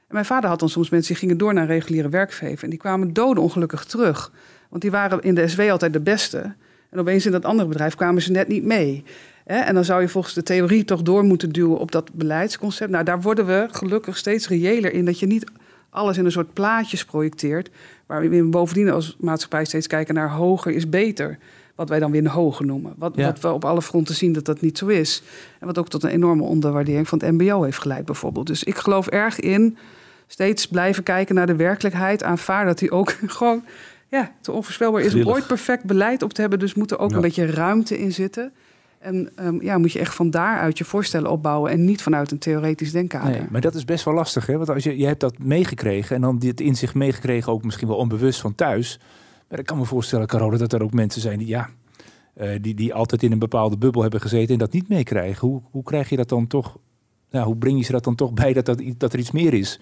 [0.07, 2.69] En mijn vader had dan soms mensen die gingen door naar een reguliere werkgever en
[2.69, 4.31] die kwamen doodongelukkig terug.
[4.69, 6.53] Want die waren in de SW altijd de beste.
[6.89, 9.03] En opeens in dat andere bedrijf kwamen ze net niet mee.
[9.45, 12.91] En dan zou je volgens de theorie toch door moeten duwen op dat beleidsconcept.
[12.91, 15.51] Nou, daar worden we gelukkig steeds reëler in dat je niet
[15.89, 17.69] alles in een soort plaatjes projecteert.
[18.05, 21.37] Waar we bovendien als maatschappij steeds kijken naar hoger is beter.
[21.75, 22.93] Wat wij dan weer een hoge noemen.
[22.97, 23.25] Wat, Ja.
[23.25, 25.23] wat we op alle fronten zien dat dat niet zo is.
[25.59, 28.47] En wat ook tot een enorme onderwaardering van het MBO heeft geleid, bijvoorbeeld.
[28.47, 29.77] Dus ik geloof erg in
[30.27, 32.23] steeds blijven kijken naar de werkelijkheid.
[32.23, 33.63] Aanvaarden dat die ook gewoon
[34.07, 35.13] ja, te onvoorspelbaar is.
[35.13, 36.59] Om ooit perfect beleid op te hebben.
[36.59, 37.15] Dus moet er ook Ja.
[37.15, 38.51] een beetje ruimte in zitten.
[38.99, 41.71] En ehm, ja, moet je echt van daaruit je voorstellen opbouwen.
[41.71, 43.29] En niet vanuit een theoretisch denkkader.
[43.31, 44.57] Nee, maar dat is best wel lastig, hè?
[44.57, 47.97] Want als je, je hebt dat meegekregen en dan dit inzicht meegekregen, ook misschien wel
[47.97, 48.99] onbewust van thuis.
[49.59, 51.69] Ik kan me voorstellen, Carola, dat er ook mensen zijn die, ja,
[52.33, 55.47] eh, die, die altijd in een bepaalde bubbel hebben gezeten en dat niet meekrijgen.
[55.47, 56.77] Hoe, hoe krijg je dat dan toch?
[57.29, 59.53] Nou, hoe breng je ze dat dan toch bij dat, dat, dat er iets meer
[59.53, 59.79] is?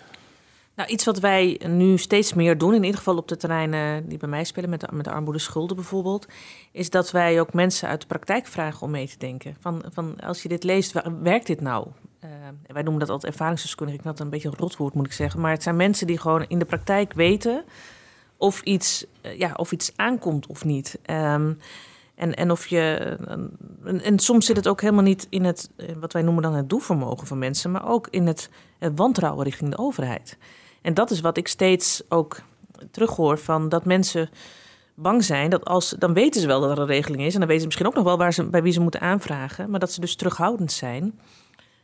[0.76, 4.18] Nou, iets wat wij nu steeds meer doen, in ieder geval op de terreinen die
[4.18, 6.26] bij mij spelen, met de, met de armoede schulden bijvoorbeeld,
[6.72, 9.56] is dat wij ook mensen uit de praktijk vragen om mee te denken.
[9.60, 11.88] Van, van als je dit leest, werkt dit nou?
[12.20, 12.30] Eh,
[12.68, 13.98] wij noemen dat altijd ervaringsdeskundige.
[13.98, 15.40] Ik dat een beetje een rotwoord, moet ik zeggen.
[15.42, 17.64] Maar het zijn mensen die gewoon in de praktijk weten
[18.42, 21.00] of iets, eh, ja, of iets aankomt of niet.
[21.02, 21.54] Ehm,
[22.16, 23.18] en, en of je.
[23.84, 26.54] En, en soms zit het ook helemaal niet in het, eh, wat wij noemen dan
[26.54, 28.50] het doelvermogen van mensen, maar ook in het,
[28.80, 30.38] het wantrouwen richting de overheid.
[30.82, 32.42] En dat is wat ik steeds ook
[32.92, 34.30] terughoor van dat mensen
[34.96, 37.48] bang zijn dat als dan weten ze wel dat er een regeling is en dan
[37.48, 39.92] weten ze misschien ook nog wel waar ze, bij wie ze moeten aanvragen, maar dat
[39.92, 41.20] ze dus terughoudend zijn.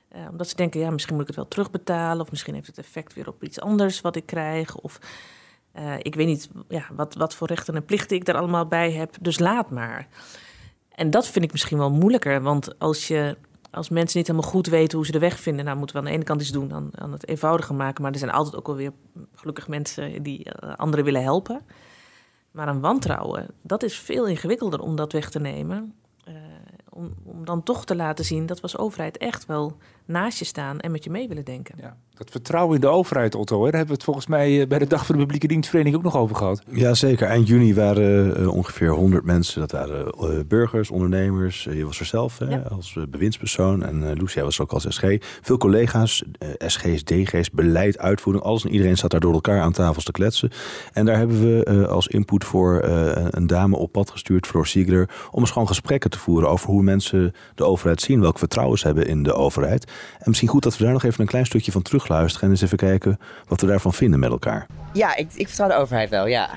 [0.10, 2.78] Eh, omdat ze denken, ja, misschien moet ik het wel terugbetalen of misschien heeft het
[2.78, 5.00] effect weer op iets anders wat ik krijg of
[5.78, 8.92] eh, ik weet niet ja, wat, wat voor rechten en plichten ik daar allemaal bij
[8.92, 10.08] heb, dus laat maar.
[10.90, 13.38] En dat vind ik misschien wel moeilijker, want als je
[13.72, 16.08] als mensen niet helemaal goed weten hoe ze de weg vinden, nou moeten we aan
[16.08, 18.02] de ene kant iets doen aan het eenvoudiger maken.
[18.02, 18.92] Maar er zijn altijd ook wel weer
[19.34, 21.62] gelukkig mensen die eh, anderen willen helpen.
[22.52, 25.94] Maar een wantrouwen, dat is veel ingewikkelder om dat weg te nemen.
[26.24, 26.34] Eh,
[26.90, 30.46] om, om dan toch te laten zien dat we als overheid echt wel naast je
[30.46, 31.76] staan en met je mee willen denken.
[31.82, 34.68] Ja, dat vertrouwen in de overheid, Otto, hè, daar hebben we het volgens mij eh,
[34.68, 36.62] bij de Dag van de Publieke Dienstvereniging ook nog over gehad.
[36.72, 37.28] Ja, zeker.
[37.28, 39.60] Eind juni waren eh, ongeveer 100 mensen.
[39.60, 41.64] Dat waren eh, burgers, ondernemers.
[41.64, 42.58] Je was er zelf hè, Ja.
[42.58, 43.84] als bewindspersoon.
[43.84, 45.04] En eh Lucia was er ook als SG.
[45.42, 46.24] Veel collega's,
[46.58, 48.46] SG's, DG's, beleid, uitvoering.
[48.46, 50.52] Alles en iedereen zat daar door elkaar aan tafels te kletsen.
[50.94, 54.68] En daar hebben we eh, als input voor eh, een dame op pad gestuurd, Floor
[54.68, 55.10] Siegler.
[55.32, 58.22] Om eens gewoon gesprekken te voeren over hoe mensen de overheid zien.
[58.22, 59.92] Welk vertrouwen ze hebben in de overheid.
[60.18, 62.46] En misschien goed dat we daar nog even een klein stukje van terugluisteren.
[62.46, 64.68] En eens even kijken wat we daarvan vinden met elkaar.
[64.94, 66.50] Ja, ik, ik vertrouw de overheid wel, ja.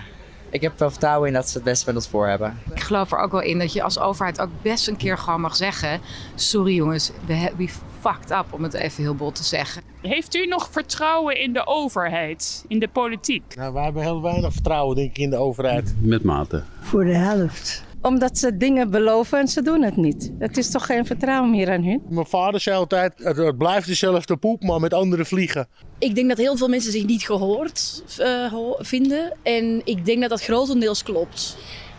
[0.50, 2.58] Ik heb wel vertrouwen in dat ze het beste met ons voor hebben.
[2.74, 5.40] Ik geloof er ook wel in dat je als overheid ook best een keer gewoon
[5.40, 6.00] mag zeggen...
[6.34, 7.68] sorry jongens, we hebben
[8.00, 9.82] fucked up, om het even heel bot te zeggen.
[10.02, 13.54] Heeft u nog vertrouwen in de overheid, in de politiek?
[13.56, 15.94] Nou, wij hebben heel weinig vertrouwen, denk ik, in de overheid.
[15.98, 16.62] Met mate.
[16.80, 17.84] Voor de helft.
[18.02, 20.32] Omdat ze dingen beloven en ze doen het niet.
[20.38, 22.02] Het is toch geen vertrouwen meer aan hun?
[22.08, 25.68] Mijn vader zei altijd, het, het blijft dezelfde poep, maar met andere vliegen.
[25.98, 29.32] Ik denk dat heel veel mensen zich niet gehoord eh, vinden.
[29.42, 31.56] En ik denk dat dat grotendeels klopt.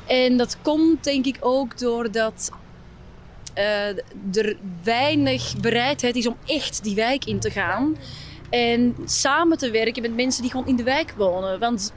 [0.07, 2.51] En dat komt denk ik ook doordat
[3.53, 3.87] eh,
[4.33, 7.97] er weinig bereidheid is om echt die wijk in te gaan.
[8.49, 11.59] En samen te werken met mensen die gewoon in de wijk wonen.
[11.59, 11.93] Want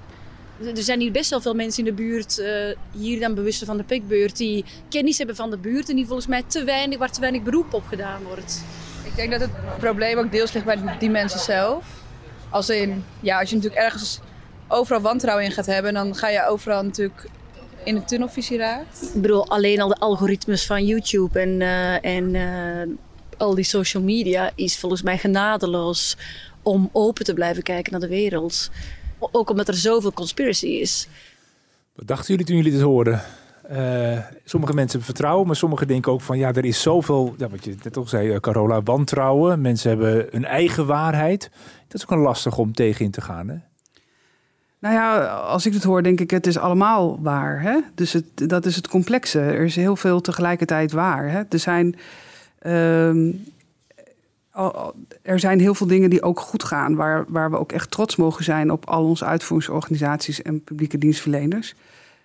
[0.61, 3.77] er zijn hier best wel veel mensen in de buurt, eh, hier dan bewusten van
[3.77, 7.13] de pikbeurt, die kennis hebben van de buurt en die volgens mij te weinig, waar
[7.13, 8.63] te weinig beroep op gedaan wordt.
[9.05, 11.85] Ik denk dat het probleem ook deels ligt bij die mensen zelf.
[12.51, 14.21] Als in, ja, als je natuurlijk ergens
[14.69, 17.29] overal wantrouwen in gaat hebben, dan ga je overal natuurlijk
[17.85, 19.11] in de tunnelvisie raakt.
[19.15, 22.95] Ik bedoel, alleen al de algoritmes van YouTube en, eh, en eh,
[23.39, 26.17] al die social media is volgens mij genadeloos
[26.63, 28.71] om open te blijven kijken naar de wereld.
[29.33, 31.09] Ook omdat er zoveel conspiracy is.
[31.95, 33.23] Wat dachten jullie toen jullie dit hoorden?
[33.69, 37.49] Eh, sommige mensen hebben vertrouwen, maar sommigen denken ook van ja, er is zoveel, ja,
[37.49, 39.61] wat je net al zei, eh, Carola, wantrouwen.
[39.61, 41.51] Mensen hebben hun eigen waarheid.
[41.89, 43.49] Dat is ook een lastig om tegen in te gaan.
[43.49, 43.57] Hè?
[44.79, 47.63] Nou ja, als ik het hoor, denk ik, het is allemaal waar.
[47.63, 47.81] Hè?
[47.95, 49.41] Dus het, dat is het complexe.
[49.41, 51.31] Er is heel veel tegelijkertijd waar.
[51.31, 51.43] Hè?
[51.49, 51.97] Er, zijn,
[52.59, 53.31] ehm,
[55.23, 58.17] er zijn heel veel dingen die ook goed gaan, waar, waar we ook echt trots
[58.17, 61.75] mogen zijn op al onze uitvoeringsorganisaties en publieke dienstverleners.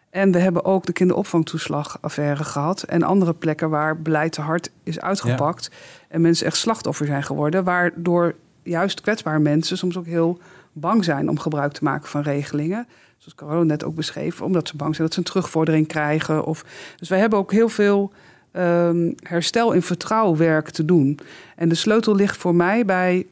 [0.09, 2.83] En we hebben ook de kinderopvangtoeslagaffaire gehad.
[2.83, 5.71] En andere plekken waar beleid te hard is uitgepakt.
[6.07, 7.63] En mensen echt slachtoffer zijn geworden.
[7.63, 10.39] Waardoor juist kwetsbare mensen soms ook heel
[10.71, 12.87] bang zijn om gebruik te maken van regelingen.
[13.17, 14.41] Zoals Carola net ook beschreef.
[14.41, 16.45] Omdat ze bang zijn dat ze een terugvordering krijgen.
[16.45, 16.65] Of...
[16.97, 18.11] Dus wij hebben ook heel veel
[18.51, 21.19] ehm, herstel in vertrouwenwerk te doen.
[21.55, 23.25] En de sleutel ligt voor mij bij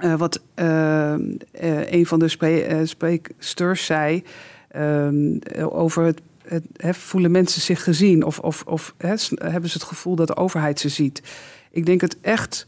[0.00, 1.20] eh, wat eh, eh,
[1.92, 4.24] een van de eh, spreeksters zei
[4.68, 5.38] ehm,
[5.70, 10.36] over het, voelen mensen zich gezien of, of, of hebben ze het gevoel dat de
[10.36, 11.22] overheid ze ziet.
[11.70, 12.66] Ik denk het echt,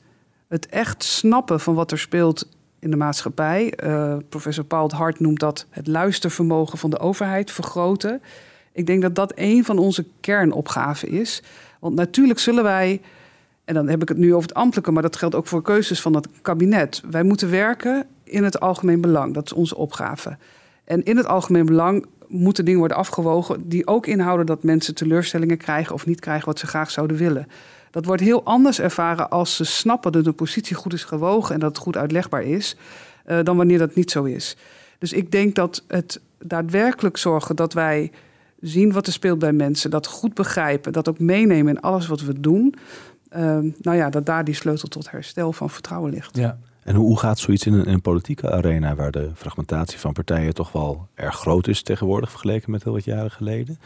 [0.48, 2.48] het echt snappen van wat er speelt
[2.79, 3.72] in de maatschappij.
[4.29, 8.22] professor Paul Hart noemt dat het luistervermogen van de overheid vergroten.
[8.72, 11.42] Ik denk dat dat een van onze kernopgaven is.
[11.80, 13.00] Want natuurlijk zullen wij,
[13.64, 16.00] en dan heb ik het nu over het ambtelijke, maar dat geldt ook voor keuzes
[16.00, 17.02] van het kabinet.
[17.11, 19.35] Wij moeten werken in het algemeen belang.
[19.35, 20.37] Dat is onze opgave.
[20.85, 25.56] En in het algemeen belang moeten dingen worden afgewogen die ook inhouden dat mensen teleurstellingen
[25.56, 27.48] krijgen of niet krijgen wat ze graag zouden willen.
[27.90, 31.61] Dat wordt heel anders ervaren als ze snappen dat de positie goed is gewogen en
[31.61, 32.76] dat het goed uitlegbaar is,
[33.26, 34.56] uh, dan wanneer dat niet zo is.
[34.98, 38.11] Dus ik denk dat het daadwerkelijk zorgen dat wij
[38.62, 42.20] zien wat er speelt bij mensen, dat goed begrijpen, dat ook meenemen in alles wat
[42.20, 42.75] we doen.
[43.37, 43.40] Uh,
[43.81, 46.37] nou ja, dat daar die sleutel tot herstel van vertrouwen ligt.
[46.37, 46.59] Ja.
[46.83, 50.55] En hoe gaat zoiets in een, in een, politieke arena waar de fragmentatie van partijen
[50.55, 53.79] toch wel erg groot is tegenwoordig vergeleken met heel wat jaren geleden?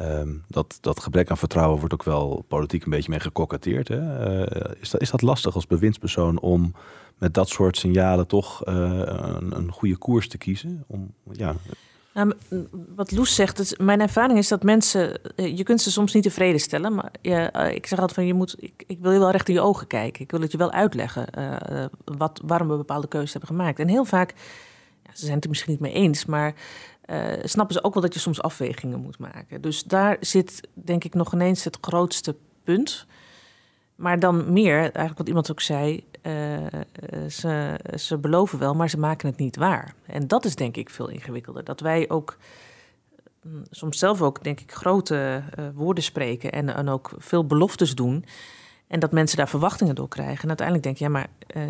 [0.00, 3.88] Um, dat, dat gebrek aan vertrouwen wordt ook wel politiek een beetje mee gekoketteerd.
[3.88, 3.98] Hè?
[3.98, 6.74] Uh, is, dat, is dat lastig als bewindspersoon om
[7.18, 10.84] met dat soort signalen toch uh, een, een, goede koers te kiezen?
[10.86, 11.54] Om, ja,
[12.14, 12.32] nou,
[12.94, 16.60] wat Loes zegt, mijn ervaring is dat mensen, eh, je kunt ze soms niet tevreden
[16.60, 19.48] stellen, maar je, ik zeg altijd van je moet, ik, ik, wil je wel recht
[19.48, 20.22] in je ogen kijken.
[20.22, 23.78] Ik wil het je wel uitleggen uh, wat, waarom we bepaalde keuzes hebben gemaakt.
[23.78, 24.34] En heel vaak,
[25.02, 26.54] ja, ze zijn het er misschien niet mee eens, maar
[27.42, 29.60] snappen ze ook wel dat je soms afwegingen moet maken.
[29.60, 33.06] Dus daar zit denk ik nog ineens het grootste punt.
[33.94, 36.66] Maar dan meer, eigenlijk wat iemand ook zei, uh,
[37.28, 39.94] ze, ze beloven wel, maar ze maken het niet waar.
[40.06, 41.64] En dat is denk ik veel ingewikkelder.
[41.64, 42.36] Dat wij ook
[43.42, 47.94] mm, soms zelf ook, denk ik, grote uh, woorden spreken en, en ook veel beloftes
[47.94, 48.24] doen.
[48.86, 50.42] En dat mensen daar verwachtingen door krijgen.
[50.42, 51.62] En uiteindelijk denk je, ja, maar uh,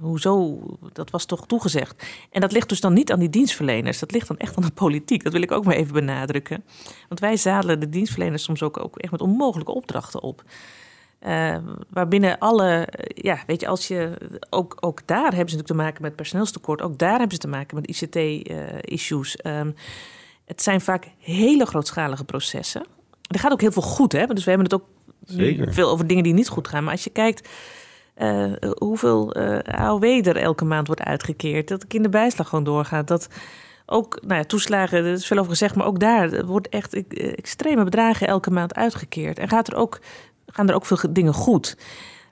[0.00, 0.60] hoezo?
[0.92, 2.06] Dat was toch toegezegd.
[2.30, 3.98] En dat ligt dus dan niet aan die dienstverleners.
[3.98, 5.24] Dat ligt dan echt aan de politiek.
[5.24, 6.64] Dat wil ik ook maar even benadrukken.
[7.08, 10.42] Want wij zadelen de dienstverleners soms ook, ook echt met onmogelijke opdrachten op.
[11.20, 11.56] Uh,
[11.90, 14.18] waarbinnen alle, ja, weet je, als je
[14.50, 17.48] ook, ook daar hebben ze natuurlijk te maken met personeelstekort, ook daar hebben ze te
[17.48, 19.38] maken met ICT-issues.
[19.42, 19.74] Uh, um,
[20.44, 22.84] het zijn vaak hele grootschalige processen.
[23.28, 24.26] Er gaat ook heel veel goed, hè?
[24.26, 24.88] Dus we hebben het ook
[25.24, 25.72] Zeker.
[25.72, 26.82] veel over dingen die niet goed gaan.
[26.82, 27.48] Maar als je kijkt
[28.16, 33.28] uh, hoeveel AOW er elke maand wordt uitgekeerd, dat de kinderbijslag gewoon doorgaat, dat
[33.86, 37.84] ook nou ja, toeslagen, er is veel over gezegd, maar ook daar wordt echt extreme
[37.84, 39.38] bedragen elke maand uitgekeerd.
[39.38, 40.00] En gaat er ook
[40.46, 41.76] gaan er ook veel dingen goed.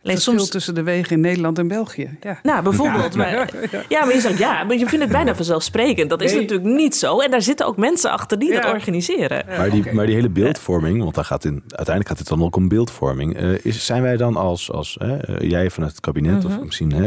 [0.04, 2.16] Alleen soms tussen de wegen in Nederland en België.
[2.20, 2.38] Ja.
[2.42, 3.12] Nou, bijvoorbeeld.
[3.14, 3.50] Ja, maar,
[3.88, 6.10] ja, maar je zegt ja, maar je vindt het bijna vanzelfsprekend.
[6.10, 7.20] Dat is natuurlijk niet zo.
[7.20, 9.44] En daar zitten ook mensen achter die dat organiseren.
[9.46, 12.56] Maar die, maar die hele beeldvorming, want daar gaat in, uiteindelijk gaat het dan ook
[12.56, 13.40] om beeldvorming.
[13.40, 17.06] Uh, is, zijn wij dan als, als uh, jij vanuit het kabinet, of misschien uh,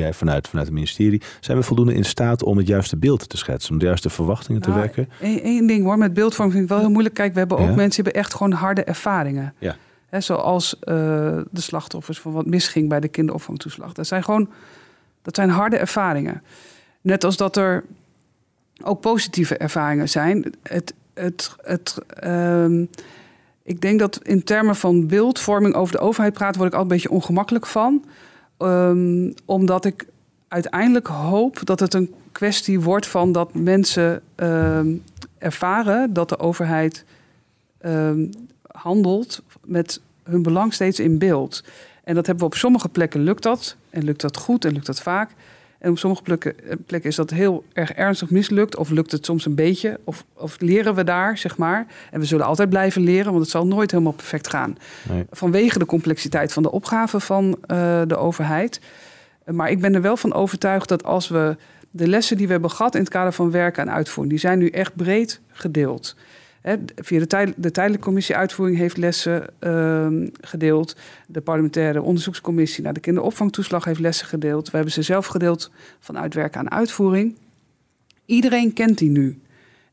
[0.00, 3.36] jij vanuit, vanuit het ministerie, zijn we voldoende in staat om het juiste beeld te
[3.36, 5.08] schetsen, om de juiste verwachtingen te nou, wekken?
[5.20, 7.14] Eén ding hoor, met beeldvorming vind ik wel heel moeilijk.
[7.14, 9.54] Kijk, we hebben ook mensen die hebben echt gewoon harde ervaringen.
[9.58, 9.76] Ja
[10.18, 10.84] zoals uh,
[11.50, 13.92] de slachtoffers van wat misging bij de kinderopvangtoeslag.
[13.92, 14.48] Dat zijn gewoon
[15.22, 16.42] dat zijn harde ervaringen.
[17.00, 17.84] Net als dat er
[18.82, 20.54] ook positieve ervaringen zijn.
[20.62, 22.90] Het, het, het, um,
[23.62, 27.02] ik denk dat in termen van beeldvorming over de overheid praten, word ik altijd een
[27.02, 28.04] beetje ongemakkelijk van.
[28.58, 30.06] Um, omdat ik
[30.48, 35.02] uiteindelijk hoop dat het een kwestie wordt van dat mensen um,
[35.38, 37.04] ervaren dat de overheid
[38.72, 41.64] handelt met hun belang steeds in beeld.
[42.04, 43.76] En dat hebben we op sommige plekken lukt dat.
[43.90, 45.30] En lukt dat goed en lukt dat vaak.
[45.78, 48.76] En op sommige plekken, eh, plekken is dat heel erg ernstig mislukt.
[48.76, 50.00] Of lukt het soms een beetje.
[50.04, 51.86] Of, of leren we daar, zeg maar.
[52.10, 54.76] En we zullen altijd blijven leren, want het zal nooit helemaal perfect gaan.
[55.08, 55.26] Nee.
[55.30, 58.80] Vanwege de complexiteit van de opgave van uh, de overheid.
[59.44, 61.56] Maar ik ben er wel van overtuigd dat als we
[61.90, 64.58] de lessen die we hebben gehad in het kader van werken en uitvoering, die zijn
[64.58, 66.16] nu echt breed gedeeld
[66.96, 70.96] via de, tijd, de tijdelijke commissie uitvoering heeft lessen uh, gedeeld.
[71.26, 74.70] De parlementaire onderzoekscommissie naar de kinderopvangtoeslag heeft lessen gedeeld.
[74.70, 75.70] We hebben ze zelf gedeeld
[76.00, 77.38] van uitwerken aan uitvoering.
[78.24, 79.40] Iedereen kent die nu.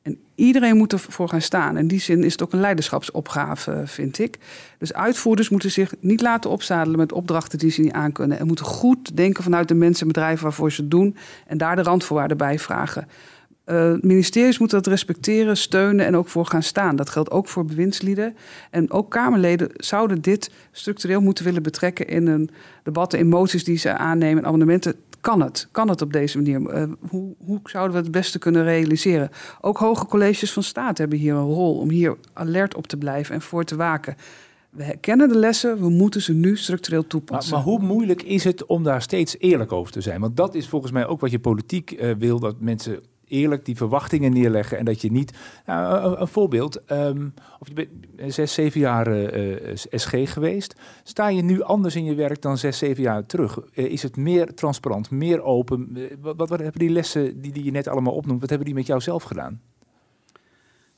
[0.02, 1.78] En iedereen moet ervoor gaan staan.
[1.78, 4.38] In die zin is het ook een leiderschapsopgave, vind ik.
[4.78, 8.40] Dus uitvoerders moeten zich niet laten opzadelen met opdrachten die ze niet aankunnen.
[8.40, 11.16] En moeten goed denken vanuit de mensen en bedrijven waarvoor ze het doen.
[11.48, 13.08] En daar de randvoorwaarden bij vragen.
[13.72, 16.96] Uh, ministeries moeten dat respecteren, steunen en ook voor gaan staan.
[16.96, 18.36] Dat geldt ook voor bewindslieden.
[18.70, 22.50] En ook Kamerleden zouden dit structureel moeten willen betrekken in een
[22.84, 24.96] debat, in moties die ze aannemen, amendementen.
[25.22, 25.68] Kan het?
[25.72, 26.60] Kan het op deze manier?
[26.60, 29.30] Uh, hoe, hoe zouden we het beste kunnen realiseren?
[29.62, 33.36] Ook hoge colleges van staat hebben hier een rol om hier alert op te blijven
[33.36, 34.16] en voor te waken.
[34.70, 37.54] We herkennen de lessen, we moeten ze nu structureel toepassen.
[37.56, 40.22] Maar, maar, hoe moeilijk is het om daar steeds eerlijk over te zijn?
[40.22, 43.00] Want dat is volgens mij ook wat je politiek uh, wil, dat mensen
[43.30, 45.34] eerlijk die verwachtingen neerleggen en dat je niet.
[45.66, 46.92] Een, voorbeeld.
[46.92, 50.76] Um, of je bent zes, zeven jaar uh, eh, SG geweest.
[51.04, 53.60] Sta je nu anders in je werk dan zes, zeven jaar terug?
[53.74, 55.98] Is het meer transparant, meer open?
[56.22, 58.88] Wat, wat, hebben die lessen die, die je net allemaal opnoemt, wat hebben die met
[58.88, 59.62] jou zelf gedaan?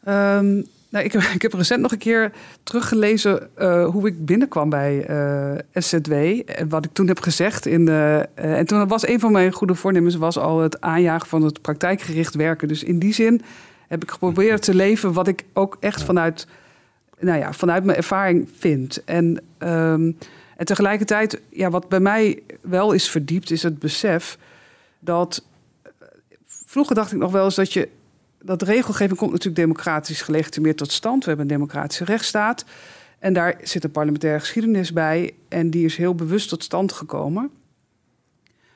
[0.04, 0.62] Ehm,
[0.92, 2.32] nou, ik, heb, ik heb recent nog een keer
[2.64, 6.12] teruggelezen uh, hoe ik binnenkwam bij uh, SZW.
[6.46, 7.66] En wat ik toen heb gezegd.
[7.66, 11.28] In de, uh, en toen was een van mijn goede voornemens was al het aanjagen
[11.28, 12.68] van het praktijkgericht werken.
[12.68, 13.42] Dus in die zin
[13.88, 16.48] heb ik geprobeerd te leven wat ik ook echt vanuit,
[17.20, 19.04] nou ja, vanuit mijn ervaring vind.
[19.04, 20.18] En, um,
[20.58, 24.38] en tegelijkertijd, ja, wat bij mij wel is verdiept, is het besef
[25.00, 25.44] dat.
[26.66, 27.90] Vroeger dacht ik nog wel eens dat je
[28.44, 31.24] dat regelgeving komt natuurlijk democratisch gelegitimeerd tot stand.
[31.24, 32.66] We hebben een democratische rechtsstaat.
[33.20, 35.34] En daar zit een parlementaire geschiedenis bij.
[35.50, 37.52] En die is heel bewust tot stand gekomen.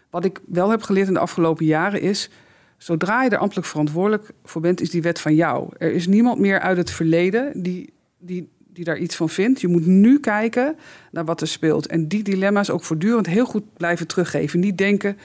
[0.09, 2.29] Wat ik wel heb geleerd in de afgelopen jaren is.
[2.77, 5.69] Zodra je er ambtelijk verantwoordelijk voor bent, is die wet van jou.
[5.77, 9.61] Er is niemand meer uit het verleden die, die, die daar iets van vindt.
[9.61, 10.75] Je moet nu kijken
[11.11, 11.87] naar wat er speelt.
[11.87, 14.59] En die dilemma's ook voortdurend heel goed blijven teruggeven.
[14.59, 15.17] Niet denken,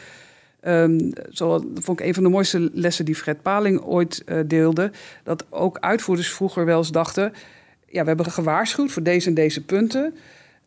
[0.66, 4.38] Um, zo, dat vond ik een van de mooiste lessen die Fred Paling ooit uh,
[4.46, 4.90] deelde.
[5.24, 7.32] Dat ook uitvoerders vroeger wel eens dachten...
[7.86, 10.14] ja, we hebben gewaarschuwd voor deze en deze punten...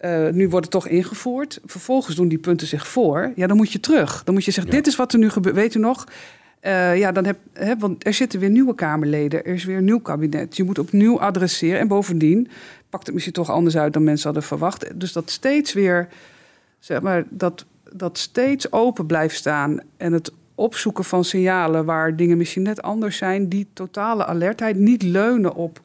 [0.01, 1.59] Uh, nu wordt het toch ingevoerd.
[1.65, 3.31] Vervolgens doen die punten zich voor.
[3.35, 4.23] Ja, dan moet je terug.
[4.23, 4.77] Dan moet je zeggen, ja.
[4.77, 5.55] dit is wat er nu gebeurt.
[5.55, 6.07] Weet u nog?
[6.61, 9.45] Uh, ja, dan heb, hè, want er zitten weer nieuwe Kamerleden.
[9.45, 10.57] Er is weer een nieuw kabinet.
[10.57, 11.79] Je moet opnieuw adresseren.
[11.79, 12.47] En bovendien
[12.89, 14.99] pakt het misschien toch anders uit dan mensen hadden verwacht.
[14.99, 16.07] Dus dat steeds weer,
[16.79, 22.37] zeg maar, dat dat steeds open blijft staan en het opzoeken van signalen waar dingen
[22.37, 25.81] misschien net anders zijn, die totale alertheid, niet leunen op,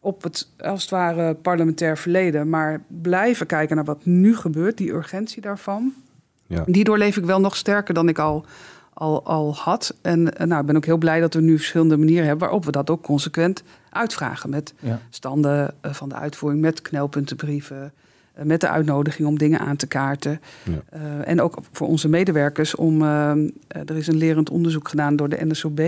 [0.00, 4.92] op het als het ware parlementair verleden, maar blijven kijken naar wat nu gebeurt, die
[4.92, 5.92] urgentie daarvan.
[6.46, 6.64] Ja.
[6.66, 8.44] Die doorleef ik wel nog sterker dan ik al,
[8.92, 9.94] al, al had.
[10.02, 12.72] En nou, ik ben ook heel blij dat we nu verschillende manieren hebben waarop we
[12.72, 14.50] dat ook consequent uitvragen.
[14.50, 15.00] Met ja.
[15.10, 17.92] standen eh, van de uitvoering, met knelpuntenbrieven.
[18.32, 20.40] Eh, met de uitnodiging om dingen aan te kaarten.
[20.62, 20.98] Ja.
[20.98, 23.02] Uh, en ook voor onze medewerkers om.
[23.02, 23.30] Uh,
[23.68, 25.80] er is een lerend onderzoek gedaan door de NSOB.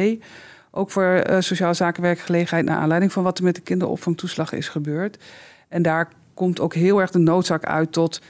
[0.71, 2.65] Ook voor sociale zaken werkgelegenheid.
[2.65, 5.19] naar aanleiding van wat er met de kinderopvangtoeslag is gebeurd.
[5.69, 8.21] En daar komt ook heel erg de noodzaak uit tot.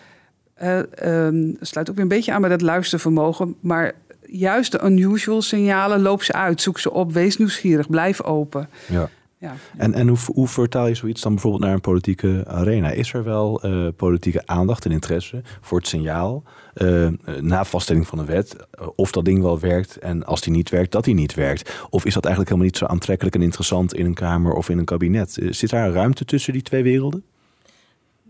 [1.04, 3.56] Um, sluit ook weer een beetje aan bij dat luistervermogen.
[3.60, 3.92] Maar
[4.26, 8.68] juist de unusual signalen, loop ze uit, zoek ze op, wees nieuwsgierig, blijf open.
[8.86, 9.08] Ja.
[9.45, 9.55] Ja.
[9.76, 12.90] En, en hoe, hoe vertaal je zoiets dan bijvoorbeeld naar een politieke arena?
[12.90, 16.42] Is er wel uh, politieke aandacht en interesse voor het signaal
[16.74, 17.09] uh,
[17.40, 20.70] na vaststelling van een wet uh, of dat ding wel werkt en als die niet
[20.70, 21.86] werkt, dat die niet werkt?
[21.90, 24.78] Of is dat eigenlijk helemaal niet zo aantrekkelijk en interessant in een Kamer of in
[24.78, 25.38] een kabinet?
[25.51, 27.24] zit daar ruimte tussen die twee werelden?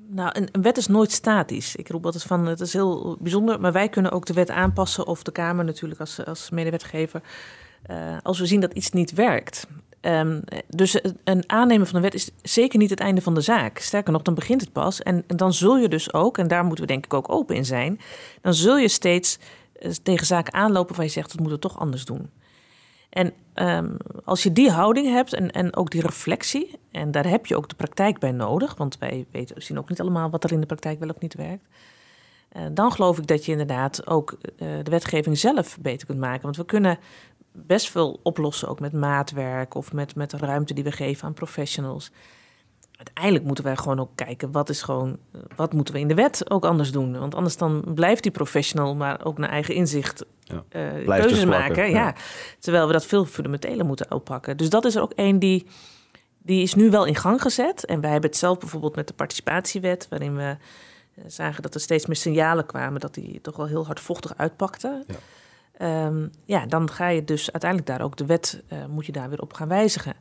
[0.09, 1.77] Nou, een, een, wet is nooit statisch.
[1.77, 5.07] Ik roep altijd van, het is heel bijzonder, maar wij kunnen ook de wet aanpassen
[5.07, 7.23] of de Kamer natuurlijk als, als medewetgever.
[8.23, 9.67] als we zien dat iets niet werkt.
[10.07, 13.79] Um, dus een aannemen van een wet is zeker niet het einde van de zaak.
[13.79, 15.03] Sterker nog, dan begint het pas.
[15.03, 17.65] En, dan zul je dus ook, en daar moeten we denk ik ook open in
[17.65, 18.01] zijn,
[18.41, 19.39] dan zul je steeds
[19.81, 22.31] uh, tegen zaken aanlopen waar je zegt dat moeten we toch anders doen.
[23.11, 27.47] En um, als je die houding hebt en, en ook die reflectie, en daar heb
[27.47, 30.53] je ook de praktijk bij nodig, want wij weten, zien ook niet allemaal wat er
[30.53, 31.65] in de praktijk wel of niet werkt.
[32.57, 36.43] Uh, dan geloof ik dat je inderdaad ook uh, de wetgeving zelf beter kunt maken.
[36.43, 36.99] Want we kunnen
[37.57, 41.35] best veel oplossen, ook met maatwerk of met, met de ruimte die we geven aan
[41.35, 42.11] professionals.
[42.97, 45.19] Uiteindelijk moeten wij gewoon ook kijken wat is gewoon,
[45.57, 47.19] wat moeten we in de wet ook anders doen.
[47.19, 51.45] Want anders dan blijft die professional maar ook naar eigen inzicht ja, uh, keuzes dus
[51.45, 51.91] maken.
[51.91, 51.99] Ja.
[51.99, 52.15] ja.
[52.59, 54.57] Terwijl we dat veel fundamenteler moeten oppakken.
[54.57, 55.67] Dus dat is er ook één die,
[56.39, 57.85] die is nu wel in gang gezet.
[57.85, 60.57] En wij hebben het zelf bijvoorbeeld met de participatiewet, waarin we
[61.15, 65.05] eh, zagen dat er steeds meer signalen kwamen dat die toch wel heel hardvochtig uitpakte.
[65.07, 65.15] Ja.
[65.83, 69.29] Um, ja, dan ga je dus uiteindelijk daar ook de wet, uh, moet je daar
[69.29, 70.15] weer op gaan wijzigen.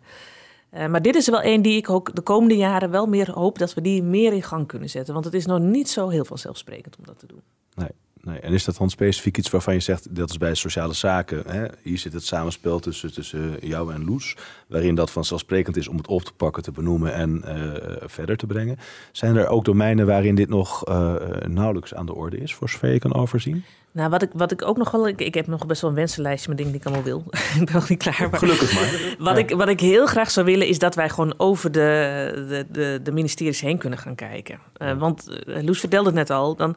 [0.73, 3.57] Uh, maar dit is wel één die ik ook de komende jaren wel meer hoop
[3.57, 5.13] dat we die meer in gang kunnen zetten.
[5.13, 7.41] Want het is nog niet zo heel vanzelfsprekend om dat te doen.
[7.75, 7.89] Nee.
[8.25, 8.39] Nee.
[8.39, 11.43] En is dat dan specifiek iets waarvan je zegt, dat is bij sociale zaken.
[11.47, 11.65] Hè?
[11.81, 14.35] Hier zit het samenspel tussen, tussen jou en Loes,
[14.67, 18.45] waarin dat vanzelfsprekend is om het op te pakken, te benoemen en uh, verder te
[18.45, 18.77] brengen.
[19.11, 21.15] Zijn er ook domeinen waarin dit nog uh,
[21.47, 23.63] nauwelijks aan de orde is, voor zover je kan overzien?
[23.93, 25.07] Nou, wat ik, wat ik ook nog wel.
[25.07, 27.23] Ik, ik heb nog best wel een wensenlijstje met dingen die ik allemaal wil.
[27.59, 28.27] ik ben nog niet klaar.
[28.31, 29.15] Maar, Gelukkig maar.
[29.19, 32.65] Wat, ik, wat ik heel graag zou willen, is dat wij gewoon over de, de,
[32.71, 34.59] de, de ministeries heen kunnen gaan kijken.
[34.77, 36.55] Uh, want Loes vertelde het net al.
[36.55, 36.75] Dan,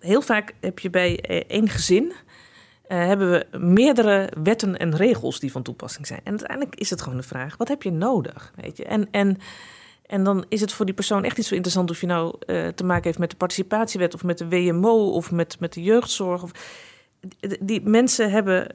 [0.00, 2.04] heel vaak heb je bij één gezin.
[2.88, 6.20] Uh, hebben we meerdere wetten en regels die van toepassing zijn.
[6.24, 8.52] En uiteindelijk is het gewoon de vraag: wat heb je nodig?
[8.56, 8.84] Weet je?
[8.84, 9.08] En.
[9.10, 9.38] en
[10.06, 12.68] en dan is het voor die persoon echt niet zo interessant of je nou uh,
[12.68, 16.42] te maken heeft met de participatiewet of met de WMO of met, met de jeugdzorg.
[16.42, 16.50] Of,
[17.60, 18.66] die mensen hebben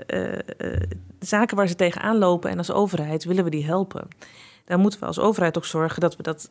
[1.20, 4.07] zaken waar ze tegenaan lopen en als overheid willen we die helpen.
[4.66, 6.47] Dan moeten we als overheid ook zorgen dat we dat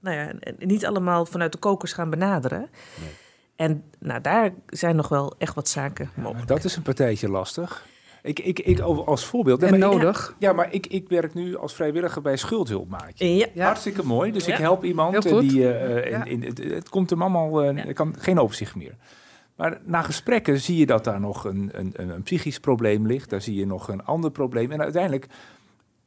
[0.00, 2.68] nou ja, niet allemaal vanuit de kokers gaan benaderen.
[3.00, 3.10] Nee.
[3.58, 6.46] En nou, daar zijn nog wel echt wat zaken mogelijk.
[6.48, 7.86] dat is een partijtje lastig.
[8.22, 9.62] Ik, ik, ik over- als voorbeeld.
[9.62, 10.34] En nodig.
[10.38, 13.36] ja, maar ik, ik werk nu als vrijwilliger bij Schuldhulpmaatje.
[13.36, 13.46] Ja.
[13.54, 13.64] Ja.
[13.64, 14.32] Hartstikke mooi.
[14.32, 14.52] Dus Ja.
[14.52, 15.12] ik help iemand.
[15.12, 15.50] Heel en goed.
[15.50, 16.24] Die, eh, Ja.
[16.24, 17.62] in, in, het, het komt hem allemaal.
[17.64, 17.84] Ja.
[17.84, 18.94] Ik kan geen overzicht meer.
[19.56, 23.30] Maar na gesprekken zie je dat daar nog een, een, een, een psychisch probleem ligt.
[23.30, 24.70] Daar zie je nog een ander probleem.
[24.70, 25.26] En uiteindelijk.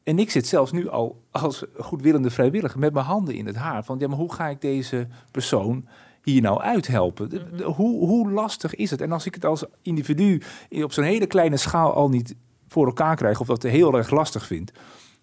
[0.04, 3.84] En ik zit zelfs nu al als goedwillende vrijwilliger met mijn handen in het haar.
[3.84, 5.88] Van ja, maar hoe ga ik deze persoon
[6.24, 7.30] hier nou uithelpen?
[7.30, 9.02] De- de- hoe, hoe lastig is het?
[9.02, 12.36] En als ik het als individu op zo'n hele kleine schaal al niet
[12.68, 14.72] voor elkaar krijg, of dat heel erg lastig vind,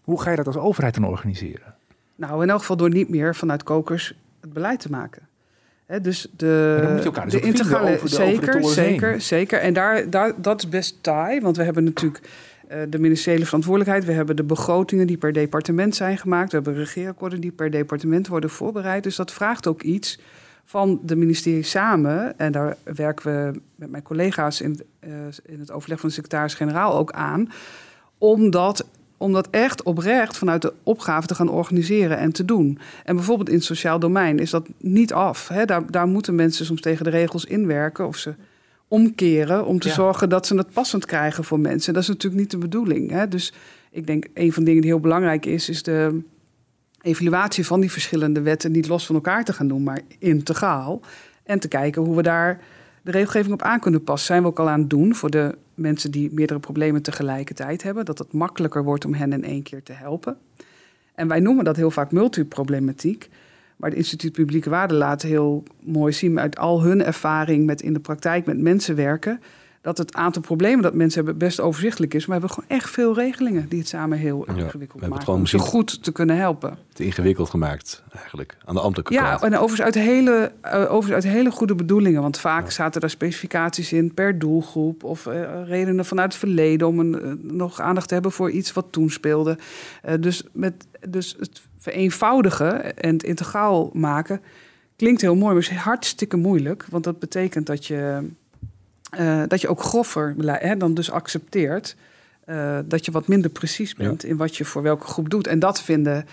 [0.02, 1.74] hoe ga je dat als overheid dan organiseren?
[2.16, 5.28] Nou, in elk geval door niet meer vanuit kokers het beleid te maken.
[5.86, 8.64] Hè, dus de, dan moet je elkaar dus de integrale, over de- over de zeker,
[8.64, 9.20] zeker, heen.
[9.22, 9.58] zeker.
[9.60, 12.28] En daar, daar, dat is best taai, want we hebben natuurlijk
[12.68, 14.04] eh, de ministeriële verantwoordelijkheid.
[14.04, 16.50] We hebben de begrotingen die per departement zijn gemaakt.
[16.50, 19.02] We hebben regeerakkoorden die per departement worden voorbereid.
[19.02, 20.18] Dus dat vraagt ook iets
[20.68, 22.38] van de ministerie samen.
[22.38, 25.10] En daar werken we met mijn collega's in, eh,
[25.44, 27.50] in het overleg van de secretaris-generaal ook aan.
[28.18, 32.78] Om dat, om dat echt oprecht vanuit de opgave te gaan organiseren en te doen.
[33.04, 35.48] En bijvoorbeeld in het sociaal domein is dat niet af.
[35.48, 35.64] Hè?
[35.64, 38.34] Daar, daar moeten mensen soms tegen de regels inwerken of ze
[38.88, 39.94] omkeren om te Ja.
[39.94, 41.92] zorgen dat ze het passend krijgen voor mensen.
[41.94, 43.10] Dat is natuurlijk niet de bedoeling.
[43.10, 43.28] Hè?
[43.28, 43.52] Dus
[43.90, 46.20] ik denk een van de dingen die heel belangrijk is, is de
[47.02, 51.00] evaluatie van die verschillende wetten niet los van elkaar te gaan doen, maar integraal.
[51.42, 52.60] En te kijken hoe we daar
[53.02, 54.26] de regelgeving op aan kunnen passen.
[54.26, 58.04] Zijn we ook al aan het doen voor de mensen die meerdere problemen tegelijkertijd hebben.
[58.04, 60.36] Dat het makkelijker wordt om hen in één keer te helpen.
[61.14, 63.28] En wij noemen dat heel vaak multiproblematiek.
[63.76, 67.92] Maar het Instituut Publieke Waarde laat heel mooi zien uit al hun ervaring met in
[67.92, 69.40] de praktijk met mensen werken.
[69.88, 72.26] Dat het aantal problemen dat mensen hebben best overzichtelijk is.
[72.26, 75.24] Maar we hebben gewoon echt veel regelingen die het samen heel Ja, ingewikkeld het maken.
[75.24, 76.78] gewoon Om ze goed te kunnen helpen.
[76.92, 78.56] Te ingewikkeld gemaakt, eigenlijk.
[78.64, 79.42] Aan de ambtelijke Ja, kant.
[79.42, 82.22] en overigens uit hele, eh, overigens uit hele goede bedoelingen.
[82.22, 85.04] Want vaak zaten daar specificaties in per doelgroep.
[85.04, 88.72] Of eh, redenen vanuit het verleden om een, eh, nog aandacht te hebben voor iets
[88.72, 89.58] wat toen speelde.
[90.20, 94.40] Dus, met, dus het vereenvoudigen en het integraal maken
[94.96, 96.86] klinkt heel mooi, maar is hartstikke moeilijk.
[96.90, 98.28] Want dat betekent dat je,
[99.10, 101.96] eh, dat je ook groffer hè, dan dus accepteert.
[102.44, 105.46] eh, dat je wat minder precies bent in wat je voor welke groep doet.
[105.46, 106.26] En dat vinden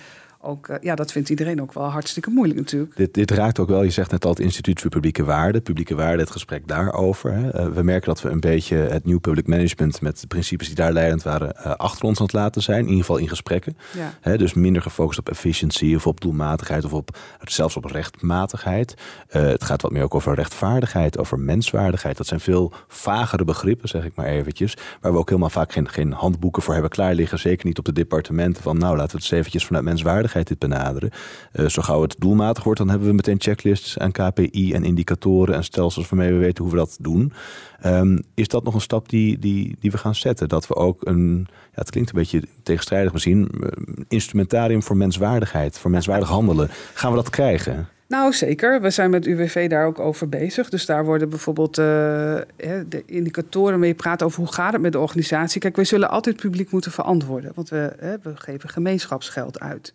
[0.46, 2.96] ook, eh, ja, dat vindt iedereen ook wel hartstikke moeilijk natuurlijk.
[2.96, 5.62] Dit, dit raakt ook wel, je zegt net al, het Instituut voor Publieke Waarde.
[5.62, 7.34] Publieke Waarde, het gesprek daarover.
[7.34, 7.50] Hè.
[7.50, 10.02] Eh, we merken dat we een beetje het nieuw public management...
[10.02, 12.80] met de principes die daar leidend waren, eh, achter ons aan het laten zijn.
[12.80, 13.78] In ieder geval in gesprekken.
[13.98, 14.14] Ja.
[14.22, 16.86] Hè, dus minder gefocust op efficiency of op doelmatigheid...
[16.86, 18.96] of op, zelfs op rechtmatigheid.
[19.28, 22.18] Het gaat wat meer ook over rechtvaardigheid, over menswaardigheid.
[22.18, 24.78] Dat zijn veel vagere begrippen, zeg ik maar eventjes.
[25.02, 27.40] Waar we ook helemaal vaak geen, geen handboeken voor hebben klaar liggen.
[27.40, 28.78] Zeker niet op de departementen van...
[28.78, 31.10] nou, laten we het eens eventjes vanuit menswaardigheid dit benaderen.
[31.52, 35.56] Eh, zo gauw het doelmatig wordt, dan hebben we meteen checklists en KPI en indicatoren
[35.56, 37.34] en stelsels waarmee we weten hoe we dat doen.
[37.82, 40.50] Ehm, is dat nog een stap die, die, die we gaan zetten?
[40.50, 43.70] Dat we ook een, ja, het klinkt een beetje tegenstrijdig misschien, eh,
[44.08, 46.70] instrumentarium voor menswaardigheid, voor menswaardig handelen.
[46.94, 47.88] Gaan we dat krijgen?
[48.08, 48.82] Nou, zeker.
[48.82, 50.70] We zijn met UWV daar ook over bezig.
[50.70, 55.00] Dus daar worden bijvoorbeeld eh, de indicatoren je praat over hoe gaat het met de
[55.00, 55.62] organisatie.
[55.62, 59.94] Kijk, wij zullen altijd publiek moeten verantwoorden, want we, we geven gemeenschapsgeld uit.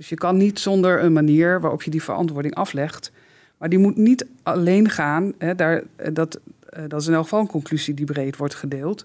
[0.00, 3.12] Dus je kan niet zonder een manier waarop je die verantwoording aflegt.
[3.58, 7.22] Maar die moet niet alleen gaan, hè, daar, eh, dat, eh, dat is in elk
[7.22, 9.04] geval een conclusie die breed wordt gedeeld,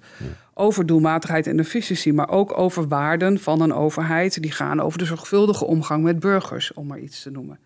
[0.53, 4.41] over doelmatigheid en efficiëntie, maar ook over waarden van een overheid.
[4.41, 7.57] Die gaan over de zorgvuldige omgang met burgers, om maar iets te noemen.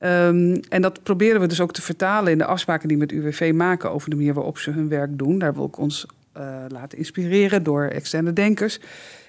[0.00, 3.12] Um, en dat proberen we dus ook te vertalen in de afspraken die we met
[3.12, 5.38] UWV maken over de manier waarop ze hun werk doen.
[5.38, 6.06] Daar wil ik ons
[6.36, 8.80] uh, laten inspireren door externe denkers.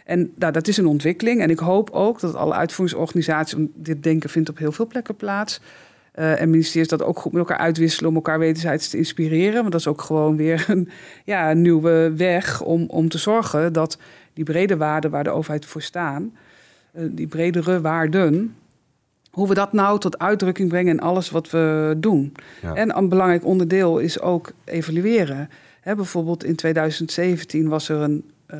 [0.05, 1.41] En nou, dat is een ontwikkeling.
[1.41, 5.61] En ik hoop ook dat alle uitvoeringsorganisaties, dit denken vindt op heel veel plekken plaats.
[6.15, 9.59] Uh, en ministeries dat ook goed met elkaar uitwisselen om elkaar wederzijds te inspireren.
[9.59, 10.89] Want dat is ook gewoon weer een,
[11.25, 13.97] ja, een nieuwe weg om, om te zorgen dat
[14.33, 16.33] die brede waarden waar de overheid voor staan,
[16.95, 18.55] uh, die bredere waarden,
[19.31, 22.33] hoe we dat nou tot uitdrukking brengen in alles wat we doen.
[22.61, 22.73] Ja.
[22.73, 25.49] En een belangrijk onderdeel is ook evalueren.
[25.81, 28.59] He, bijvoorbeeld in 2017 was er een, uh,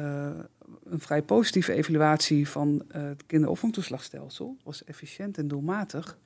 [0.90, 4.58] een vrij positieve evaluatie van uh, het kinderopvangtoeslagstelsel.
[4.64, 6.18] was efficiënt en doelmatig.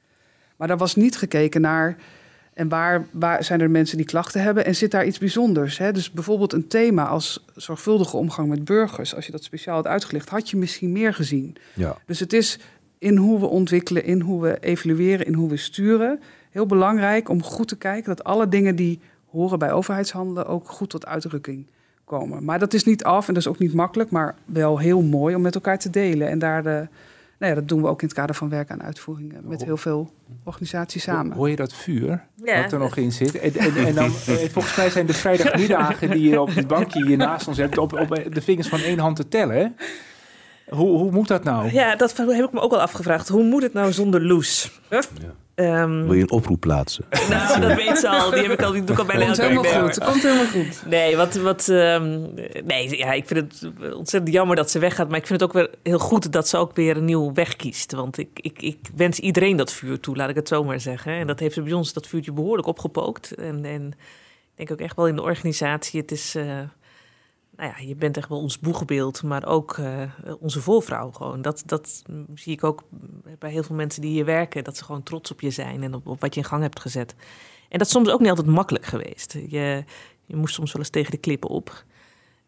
[0.56, 1.98] Maar daar was niet gekeken naar...
[2.54, 4.66] en waar, waar zijn er mensen die klachten hebben...
[4.66, 5.78] en zit daar iets bijzonders.
[5.78, 5.92] Hè?
[5.92, 9.16] Dus bijvoorbeeld een thema als zorgvuldige omgang met burgers...
[9.16, 11.56] als je dat speciaal had uitgelicht, had je misschien meer gezien.
[11.74, 11.98] Ja.
[12.06, 12.60] Dus het is
[12.98, 16.20] in hoe we ontwikkelen, in hoe we evalueren, in hoe we sturen.
[16.50, 20.90] Heel belangrijk om goed te kijken dat alle dingen die horen bij overheidshandelen ook goed
[20.90, 21.68] tot uitdrukking
[22.08, 22.44] komen.
[22.44, 25.36] Maar dat is niet af en dat is ook niet makkelijk, maar wel heel mooi
[25.36, 26.88] om met elkaar te delen en daar de,
[27.40, 29.64] nou ja, dat doen we ook in het kader van werk aan uitvoering eh, met
[29.64, 30.12] heel veel
[30.44, 31.36] organisaties samen.
[31.36, 32.62] Hoor je dat vuur Ja.
[32.62, 33.40] wat er nog in zit?
[33.40, 37.06] En, en, en dan, eh, volgens mij zijn de vrijdagmiddagen die je op het bankje
[37.06, 39.76] hier naast ons hebt, op, op de vingers van één hand te tellen.
[40.70, 41.72] Hoe, hoe moet dat nou?
[41.72, 43.28] Ja, dat heb ik me ook al afgevraagd.
[43.28, 44.82] Hoe moet het nou zonder Loes?
[45.58, 47.06] Ehm, Wil je een oproep plaatsen?
[47.30, 48.30] nou, dat weet ze al.
[48.32, 50.04] Die heb ik al, die doe ik al bijna Komt helemaal goed.
[50.04, 50.84] Komt helemaal goed.
[50.86, 52.22] Nee, wat, wat, ehm,
[52.66, 55.10] nee, ja, ik vind het ontzettend jammer dat ze weggaat.
[55.10, 57.56] Maar ik vind het ook weer heel goed dat ze ook weer een nieuwe weg
[57.56, 57.92] kiest.
[57.92, 61.14] Want ik, ik, ik wens iedereen dat vuur toe, laat ik het zo maar zeggen.
[61.14, 63.32] En dat heeft ze bij ons dat vuurtje behoorlijk opgepookt.
[63.32, 63.88] En, en
[64.56, 66.02] ik denk ook echt wel in de organisatie.
[66.02, 66.60] Het is, eh,
[67.58, 70.02] nou ja, je bent echt wel ons boegbeeld, maar ook eh,
[70.40, 71.42] onze voorvrouw gewoon.
[71.42, 72.04] Dat, dat
[72.36, 72.84] zie ik ook
[73.40, 74.64] bij heel veel mensen die hier werken.
[74.64, 77.16] Dat ze gewoon trots op je zijn en op, wat je in gang hebt gezet.
[77.70, 79.34] En dat is soms ook niet altijd makkelijk geweest.
[79.34, 79.84] Je,
[80.26, 81.84] je moest soms wel eens tegen de klippen op.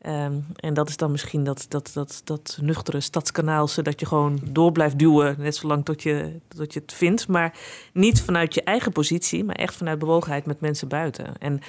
[0.02, 3.82] Ehm, en dat is dan misschien dat, dat, dat, dat nuchtere stadskanaalse...
[3.82, 7.28] dat je gewoon door blijft duwen, net zolang tot je, tot je het vindt.
[7.28, 7.58] Maar
[7.94, 11.38] niet vanuit je eigen positie, maar echt vanuit bewogenheid met mensen buiten.
[11.38, 11.62] En,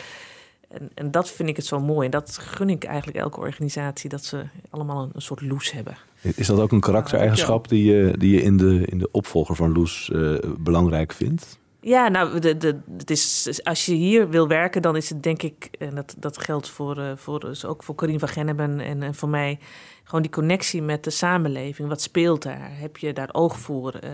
[0.71, 2.05] en, en dat vind ik het zo mooi.
[2.05, 4.11] En dat gun ik eigenlijk elke organisatie...
[4.11, 5.97] dat ze allemaal een, een soort loes hebben.
[6.21, 9.73] Is dat ook een karaktereigenschap die je, die je in, de, in de opvolger van
[9.73, 11.59] Loes eh, belangrijk vindt?
[11.81, 15.43] Ja, nou, de, de, het is, als je hier wil werken, dan is het denk
[15.43, 19.03] ik, en dat, dat geldt voor, eh, voor, dus ook voor Corine van Genneben en,
[19.03, 19.59] en voor mij,
[20.05, 21.89] gewoon die connectie met de samenleving.
[21.89, 22.71] Wat speelt daar?
[22.73, 23.93] Heb je daar oog voor?
[23.93, 24.11] Eh,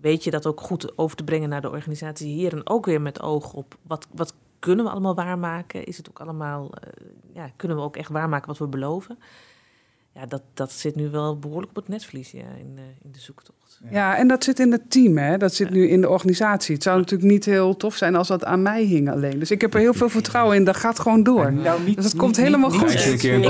[0.00, 2.52] weet je dat ook goed over te brengen naar de organisatie hier?
[2.52, 5.84] En ook weer met oog op wat, wat kunnen we allemaal waarmaken?
[5.84, 9.18] Is het ook allemaal, eh, ja, kunnen we ook echt waarmaken wat we beloven?
[10.12, 12.32] Ja, dat, dat zit nu wel behoorlijk op het netvlies
[12.74, 13.59] de, in de zoektocht.
[13.90, 15.36] Ja, en dat zit in het team, hè?
[15.36, 16.74] dat zit nu in de organisatie.
[16.74, 19.38] Het zou natuurlijk niet heel tof zijn als dat aan mij hing alleen.
[19.38, 21.52] Dus ik heb er heel veel vertrouwen in, dat gaat gewoon door.
[21.52, 22.90] Nou, niet, dus dat komt helemaal goed.
[22.90, 22.98] Ik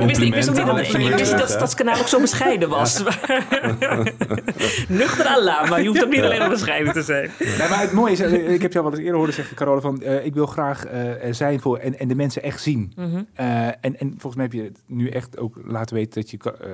[0.09, 3.03] wist, ik wist ook niet dat, ik wist dat aan- Stadskanaal ook zo bescheiden was.
[4.89, 7.31] Nuchter Allah, maar je hoeft ook niet alleen maar bescheiden te zijn.
[7.59, 10.03] Maar het mooie is, eh, ik heb jou wel eens eerder horen zeggen, Carole, van
[10.03, 12.93] eh, ik wil graag eh, er zijn voor en, en de mensen echt zien.
[12.97, 13.23] Mhm.
[13.35, 16.39] Eh, en, en volgens mij heb je het nu echt ook laten weten dat je
[16.61, 16.69] eh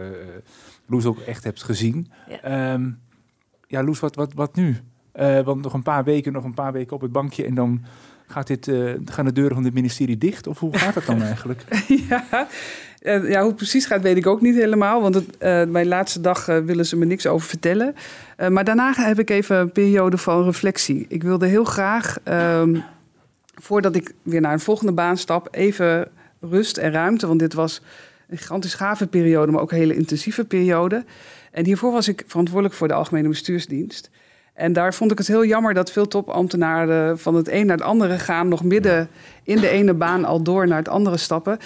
[0.89, 2.11] Loes ook echt hebt gezien.
[2.29, 2.43] Ja.
[2.43, 2.91] Ehm,
[3.67, 4.77] ja, Loes, wat, wat, wat nu?
[5.17, 7.85] Eh, want nog een paar weken, nog een paar weken op het bankje en dan
[8.27, 10.47] gaat dit, eh, gaan de deuren van dit ministerie dicht?
[10.47, 11.65] Of hoe gaat dat dan eigenlijk?
[12.09, 12.49] ja.
[13.01, 15.03] Eh, ja, hoe het precies gaat weet ik ook niet helemaal.
[15.03, 15.39] Want het,
[15.71, 17.95] mijn laatste dag willen ze me niks over vertellen.
[18.49, 21.07] Maar daarna heb ik even een periode van reflectie.
[21.09, 22.81] Ik wilde heel graag, ehm,
[23.55, 25.49] voordat ik weer naar een volgende baan stap...
[25.51, 26.09] even
[26.41, 27.27] rust en ruimte.
[27.27, 27.83] Want dit was
[28.29, 31.05] een gigantisch gave periode, maar ook een hele intensieve periode.
[31.57, 34.11] En hiervoor was ik verantwoordelijk voor de Algemene Bestuursdienst.
[34.55, 37.87] En daar vond ik het heel jammer dat veel topambtenaren van het een naar het
[37.87, 39.09] andere gaan, nog midden
[39.43, 41.59] in de ene baan al door naar het andere stappen.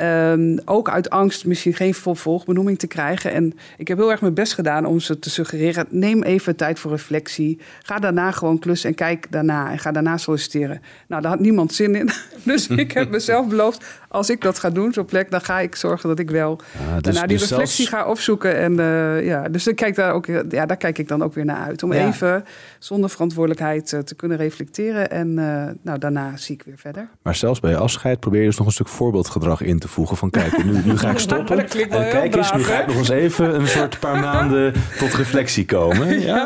[0.00, 3.32] Ehm, ook uit angst misschien geen vervolgbenoeming te krijgen.
[3.32, 6.78] En ik heb heel erg mijn best gedaan om ze te suggereren: neem even tijd
[6.78, 7.60] voor reflectie.
[7.82, 9.70] Ga daarna gewoon klussen en kijk daarna.
[9.70, 10.80] En ga daarna solliciteren.
[11.08, 12.10] Nou, daar had niemand zin in.
[12.44, 15.74] Dus ik heb mezelf beloofd: als ik dat ga doen, zo'n plek, dan ga ik
[15.76, 18.56] zorgen dat ik wel Ah, dus- daarna die dus reflectie zelfs- ga opzoeken.
[18.56, 21.44] En eh, ja, dus dan kijk daar ook, ja, daar kijk ik dan ook weer
[21.44, 21.82] naar uit.
[21.82, 22.06] Om Ja.
[22.06, 22.44] even
[22.80, 25.10] zonder verantwoordelijkheid eh, te kunnen reflecteren.
[25.10, 27.08] En eh, nou, daarna zie ik weer verder.
[27.22, 30.16] Maar zelfs bij afscheid probeer je dus nog een stuk voorbeeldgedrag in te voegen.
[30.16, 31.56] Van kijk, nu, nu ga ik stoppen.
[31.56, 34.00] Dat klinkt wel en heel kijk eens, nu ga ik nog eens even een soort
[34.00, 36.20] paar maanden tot reflectie komen.
[36.20, 36.44] Ja,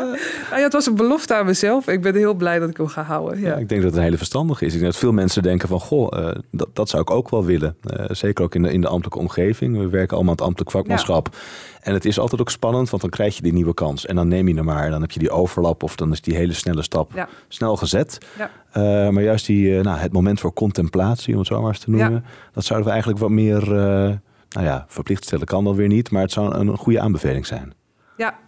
[0.49, 1.87] Nou ja, het was een belofte aan mezelf.
[1.87, 3.39] Ik ben heel blij dat ik hem ga houden.
[3.39, 3.47] Ja.
[3.47, 4.73] Ja, ik denk dat het een hele verstandige is.
[4.73, 7.45] Ik denk dat veel mensen denken van, goh, eh, dat, dat zou ik ook wel
[7.45, 7.75] willen.
[7.81, 9.77] Eh, zeker ook in de, in de ambtelijke omgeving.
[9.77, 11.35] We werken allemaal aan het ambtelijk vakmanschap.
[11.81, 14.05] En het is altijd ook spannend, want dan krijg je die nieuwe kans.
[14.05, 14.83] En dan neem je hem maar.
[14.85, 17.29] En dan heb je die overlap of dan is die hele snelle stap Ja.
[17.47, 18.17] snel gezet.
[18.37, 18.49] Ja.
[18.71, 21.79] Eh, maar juist die, eh, nou, het moment voor contemplatie, om het zo maar eens
[21.79, 22.25] te noemen.
[22.53, 24.13] Dat zouden we eigenlijk wat meer, eh,
[24.49, 26.11] nou ja, verplicht stellen kan dan weer niet.
[26.11, 27.73] Maar het zou een, een goede aanbeveling zijn.
[28.17, 28.43] ja.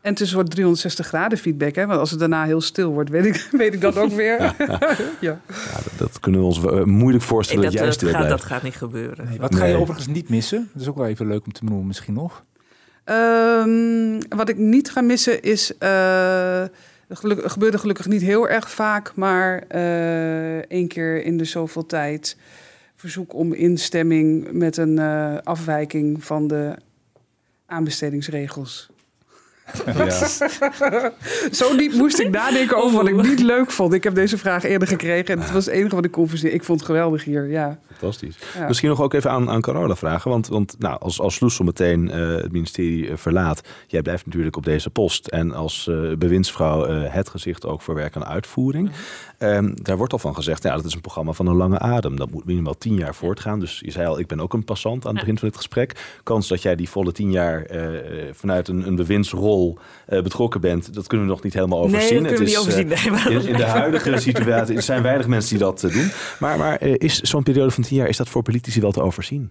[0.00, 1.74] En het is een soort 360 graden feedback.
[1.74, 1.86] Hè?
[1.86, 4.40] Want als het daarna heel stil wordt, weet ik, weet ik dat ook weer.
[4.40, 4.54] ja.
[5.20, 5.40] Ja,
[5.84, 8.62] dat, dat kunnen we ons moeilijk voorstellen dat, dat, juist dat, weer gaat, dat gaat
[8.62, 9.28] niet gebeuren.
[9.28, 10.68] Nee, wat ga je overigens niet missen?
[10.72, 12.44] Dat is ook wel even leuk om te benoemen misschien nog.
[13.04, 15.72] Ehm, wat ik niet ga missen is.
[17.08, 22.36] Geluk, gebeurde gelukkig niet heel erg vaak, maar eh één keer in de zoveel tijd
[22.94, 26.76] verzoek om instemming met een eh, afwijking van de
[27.66, 28.90] aanbestedingsregels.
[29.86, 30.10] Ja.
[31.50, 33.92] Zo diep moest ik nadenken over wat ik niet leuk vond.
[33.92, 36.56] Ik heb deze vraag eerder gekregen en het was het enige wat ik kon verzinnen.
[36.56, 37.78] Ik vond het geweldig hier, ja.
[37.86, 38.38] Fantastisch.
[38.54, 38.66] Ja.
[38.66, 40.30] Misschien nog ook even aan, aan Carola vragen.
[40.30, 43.60] Want, want nou, als, als Loes meteen eh, het ministerie eh, verlaat...
[43.86, 45.26] jij blijft natuurlijk op deze post.
[45.26, 48.90] En als eh, bewindsvrouw het gezicht ook voor werk en uitvoering.
[49.38, 52.16] Ehm, daar wordt al van gezegd, ja, dat is een programma van een lange adem.
[52.16, 53.60] Dat moet minimaal tien jaar voortgaan.
[53.60, 56.18] Dus je zei al, ik ben ook een passant aan het begin van dit gesprek.
[56.22, 60.60] Kans dat jij die volle tien jaar eh, vanuit een, een bewindsrol rol eh, betrokken
[60.60, 62.22] bent, dat kunnen we nog niet helemaal overzien.
[62.22, 63.14] Nee, dat kunnen we Het niet is, overzien.
[63.22, 66.10] eh, Nee, in, in de huidige situatie zijn weinig mensen die dat eh, doen.
[66.38, 69.02] Maar, maar eh, is zo'n periode van tien jaar, is dat voor politici wel te
[69.02, 69.50] overzien?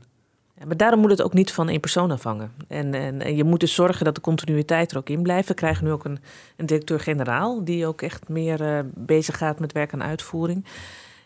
[0.66, 2.54] Maar daarom moet het ook niet van één persoon afhangen.
[2.68, 5.48] En, en, je moet dus zorgen dat de continuïteit er ook in blijft.
[5.48, 6.20] We krijgen nu ook een,
[6.56, 10.66] een directeur-generaal die ook echt meer eh, bezig gaat met werk aan uitvoering.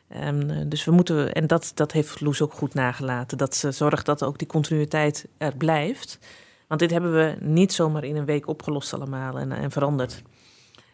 [0.07, 4.05] Ehm, dus we moeten, en dat, dat heeft Loes ook goed nagelaten, dat ze zorgt
[4.05, 6.19] dat ook die continuïteit er blijft.
[6.67, 10.21] Want dit hebben we niet zomaar in een week opgelost allemaal en, en veranderd.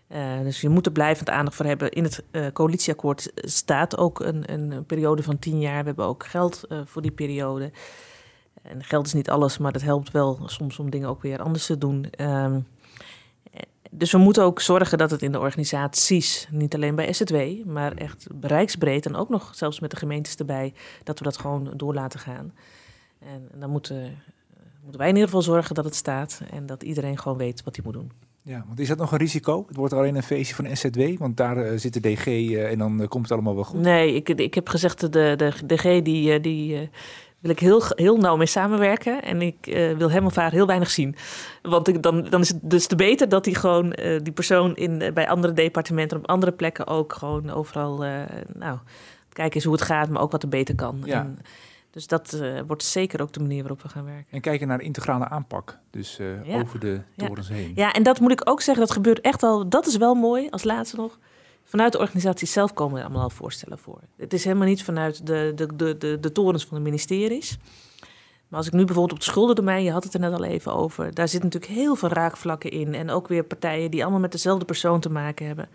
[0.08, 1.92] Eh, dus je moet er blijvend aandacht voor hebben.
[1.92, 5.80] In het eh, coalitieakkoord staat ook een, een periode van tien jaar.
[5.80, 7.72] We hebben ook geld voor die periode.
[8.68, 11.66] En geld is niet alles, maar dat helpt wel soms om dingen ook weer anders
[11.66, 12.10] te doen.
[12.10, 12.60] Ehm,
[13.92, 17.94] dus we moeten ook zorgen dat het in de organisaties, niet alleen bij SZW, maar
[17.94, 21.94] echt bereiksbreed en ook nog zelfs met de gemeentes erbij, dat we dat gewoon door
[21.94, 22.54] laten gaan.
[23.20, 24.22] En dan moeten,
[24.82, 27.76] moeten wij in ieder geval zorgen dat het staat en dat iedereen gewoon weet wat
[27.76, 28.12] hij moet doen.
[28.42, 29.66] Ja, want is dat nog een risico?
[29.68, 32.78] Het wordt alleen een feestje van SZW, want daar eh, zit de DG eh, en
[32.78, 33.80] dan eh, komt het allemaal wel goed.
[33.80, 36.90] Nee, ik, ik heb gezegd, de, de DG die, die
[37.40, 39.24] wil ik heel, heel nauw mee samenwerken.
[39.24, 41.16] En ik eh, wil hem of haar heel weinig zien.
[41.62, 44.76] Want ik, dan, dan is het dus te beter dat hij gewoon eh, die persoon
[44.76, 47.98] in, eh, bij andere departementen, op andere plekken ook gewoon overal,
[48.54, 48.78] nou,
[49.34, 51.02] kijken eens hoe het gaat, maar ook wat er beter kan.
[51.06, 51.20] Ja.
[51.20, 51.38] En,
[51.92, 54.26] dus dat wordt zeker ook de manier waarop we gaan werken.
[54.32, 56.60] En kijken naar integrale aanpak, dus Ja.
[56.60, 57.28] over de Ja.
[57.28, 57.72] torens heen.
[57.76, 59.70] Ja, en dat moet ik ook zeggen, dat gebeurt echt al.
[59.70, 61.18] Dat is wel mooi, als laatste nog.
[61.70, 64.00] Vanuit de organisatie zelf komen er allemaal al voorstellen voor.
[64.18, 67.58] Het is helemaal niet vanuit de, de, de, de, de torens van de ministeries.
[68.48, 70.74] Maar als ik nu bijvoorbeeld op het schuldendomein, je had het er net al even
[70.74, 72.94] over, daar zitten natuurlijk heel veel raakvlakken in.
[72.96, 75.70] En ook weer partijen die allemaal met dezelfde persoon te maken hebben.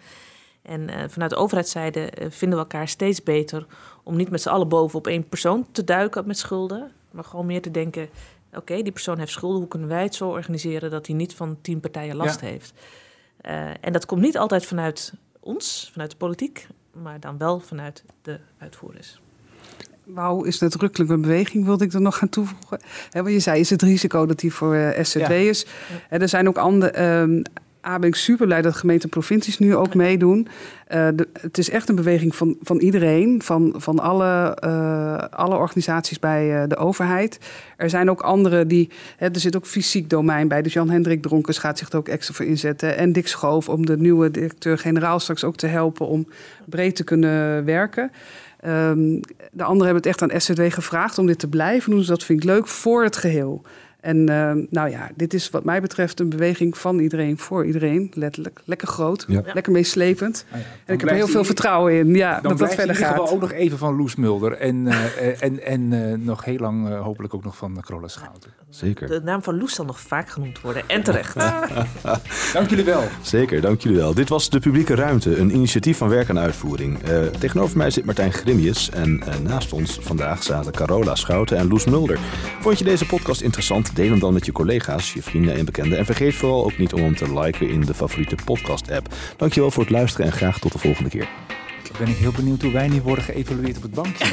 [0.62, 3.66] En eh, vanuit de overheidszijde eh, vinden we elkaar steeds beter
[4.02, 6.92] om niet met z'n allen boven op één persoon te duiken met schulden.
[7.10, 8.08] Maar gewoon meer te denken,
[8.54, 9.58] oké, die persoon heeft schulden.
[9.58, 12.46] Hoe kunnen wij het zo organiseren dat hij niet van tien partijen last Ja.
[12.46, 12.72] heeft?
[13.40, 15.12] Eh, en dat komt niet altijd vanuit
[15.42, 16.66] ons, vanuit de politiek,
[17.02, 19.20] maar dan wel vanuit de uitvoerders.
[20.04, 22.80] Wauw, is nadrukkelijk een beweging, wilde ik er nog aan toevoegen.
[23.12, 25.28] Wat je zei, is het risico dat die voor eh, SZW Ja.
[25.28, 25.66] is.
[26.08, 26.90] Hè, er zijn ook andere...
[26.90, 27.42] ehm
[27.86, 30.48] A, ben ik super blij dat gemeenten en provincies nu ook meedoen.
[30.86, 31.08] Eh,
[31.40, 36.62] het is echt een beweging van, van iedereen, van, van alle, eh, alle organisaties bij
[36.62, 37.38] eh, de overheid.
[37.76, 38.90] Er zijn ook andere die...
[39.16, 40.62] Hè, er zit ook fysiek domein bij.
[40.62, 42.96] Dus Jan-Hendrik Dronkers gaat zich er ook extra voor inzetten.
[42.96, 46.06] En Dick Schoof om de nieuwe directeur-generaal straks ook te helpen...
[46.06, 46.28] om
[46.64, 48.10] breed te kunnen werken.
[48.60, 49.20] Ehm,
[49.52, 51.98] de anderen hebben het echt aan SZW gevraagd om dit te blijven doen.
[51.98, 53.62] Dus dat vind ik leuk voor het geheel.
[54.02, 58.10] En ehm, nou ja, dit is wat mij betreft een beweging van iedereen, voor iedereen,
[58.14, 58.60] letterlijk.
[58.64, 59.42] Lekker groot, Ja.
[59.54, 60.44] lekker meeslepend.
[60.52, 62.74] Ah ja, dan En ik heb er heel veel vertrouwen in ja, Dan dat dat
[62.74, 63.18] verder gaat.
[63.30, 66.88] ook nog even van Loes Mulder en, eh, eh, en, en eh, nog heel lang
[66.88, 68.50] eh, hopelijk ook nog van Carola Schouten.
[68.70, 69.08] Zeker.
[69.08, 71.34] De naam van Loes zal nog vaak genoemd worden, en terecht.
[72.52, 73.02] Dank jullie wel.
[73.22, 74.14] Zeker, dank jullie wel.
[74.14, 77.02] Dit was De Publieke Ruimte, een initiatief van werk en uitvoering.
[77.02, 81.84] Eh, tegenover mij zit Martijn Grimius en naast ons vandaag zaten Carola Schouten en Loes
[81.84, 82.18] Mulder.
[82.60, 83.91] Vond je deze podcast interessant?
[83.94, 85.98] Deel hem dan met je collega's, je vrienden en bekenden.
[85.98, 89.14] En vergeet vooral ook niet om hem te liken in de favoriete podcast-app.
[89.36, 91.28] Dankjewel voor het luisteren en graag tot de volgende keer.
[91.98, 94.24] Ben ik heel benieuwd hoe wij nu worden geëvalueerd op het bankje.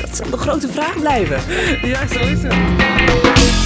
[0.00, 1.40] Dat zal de grote vraag blijven.
[1.82, 3.65] Ja, zo is het.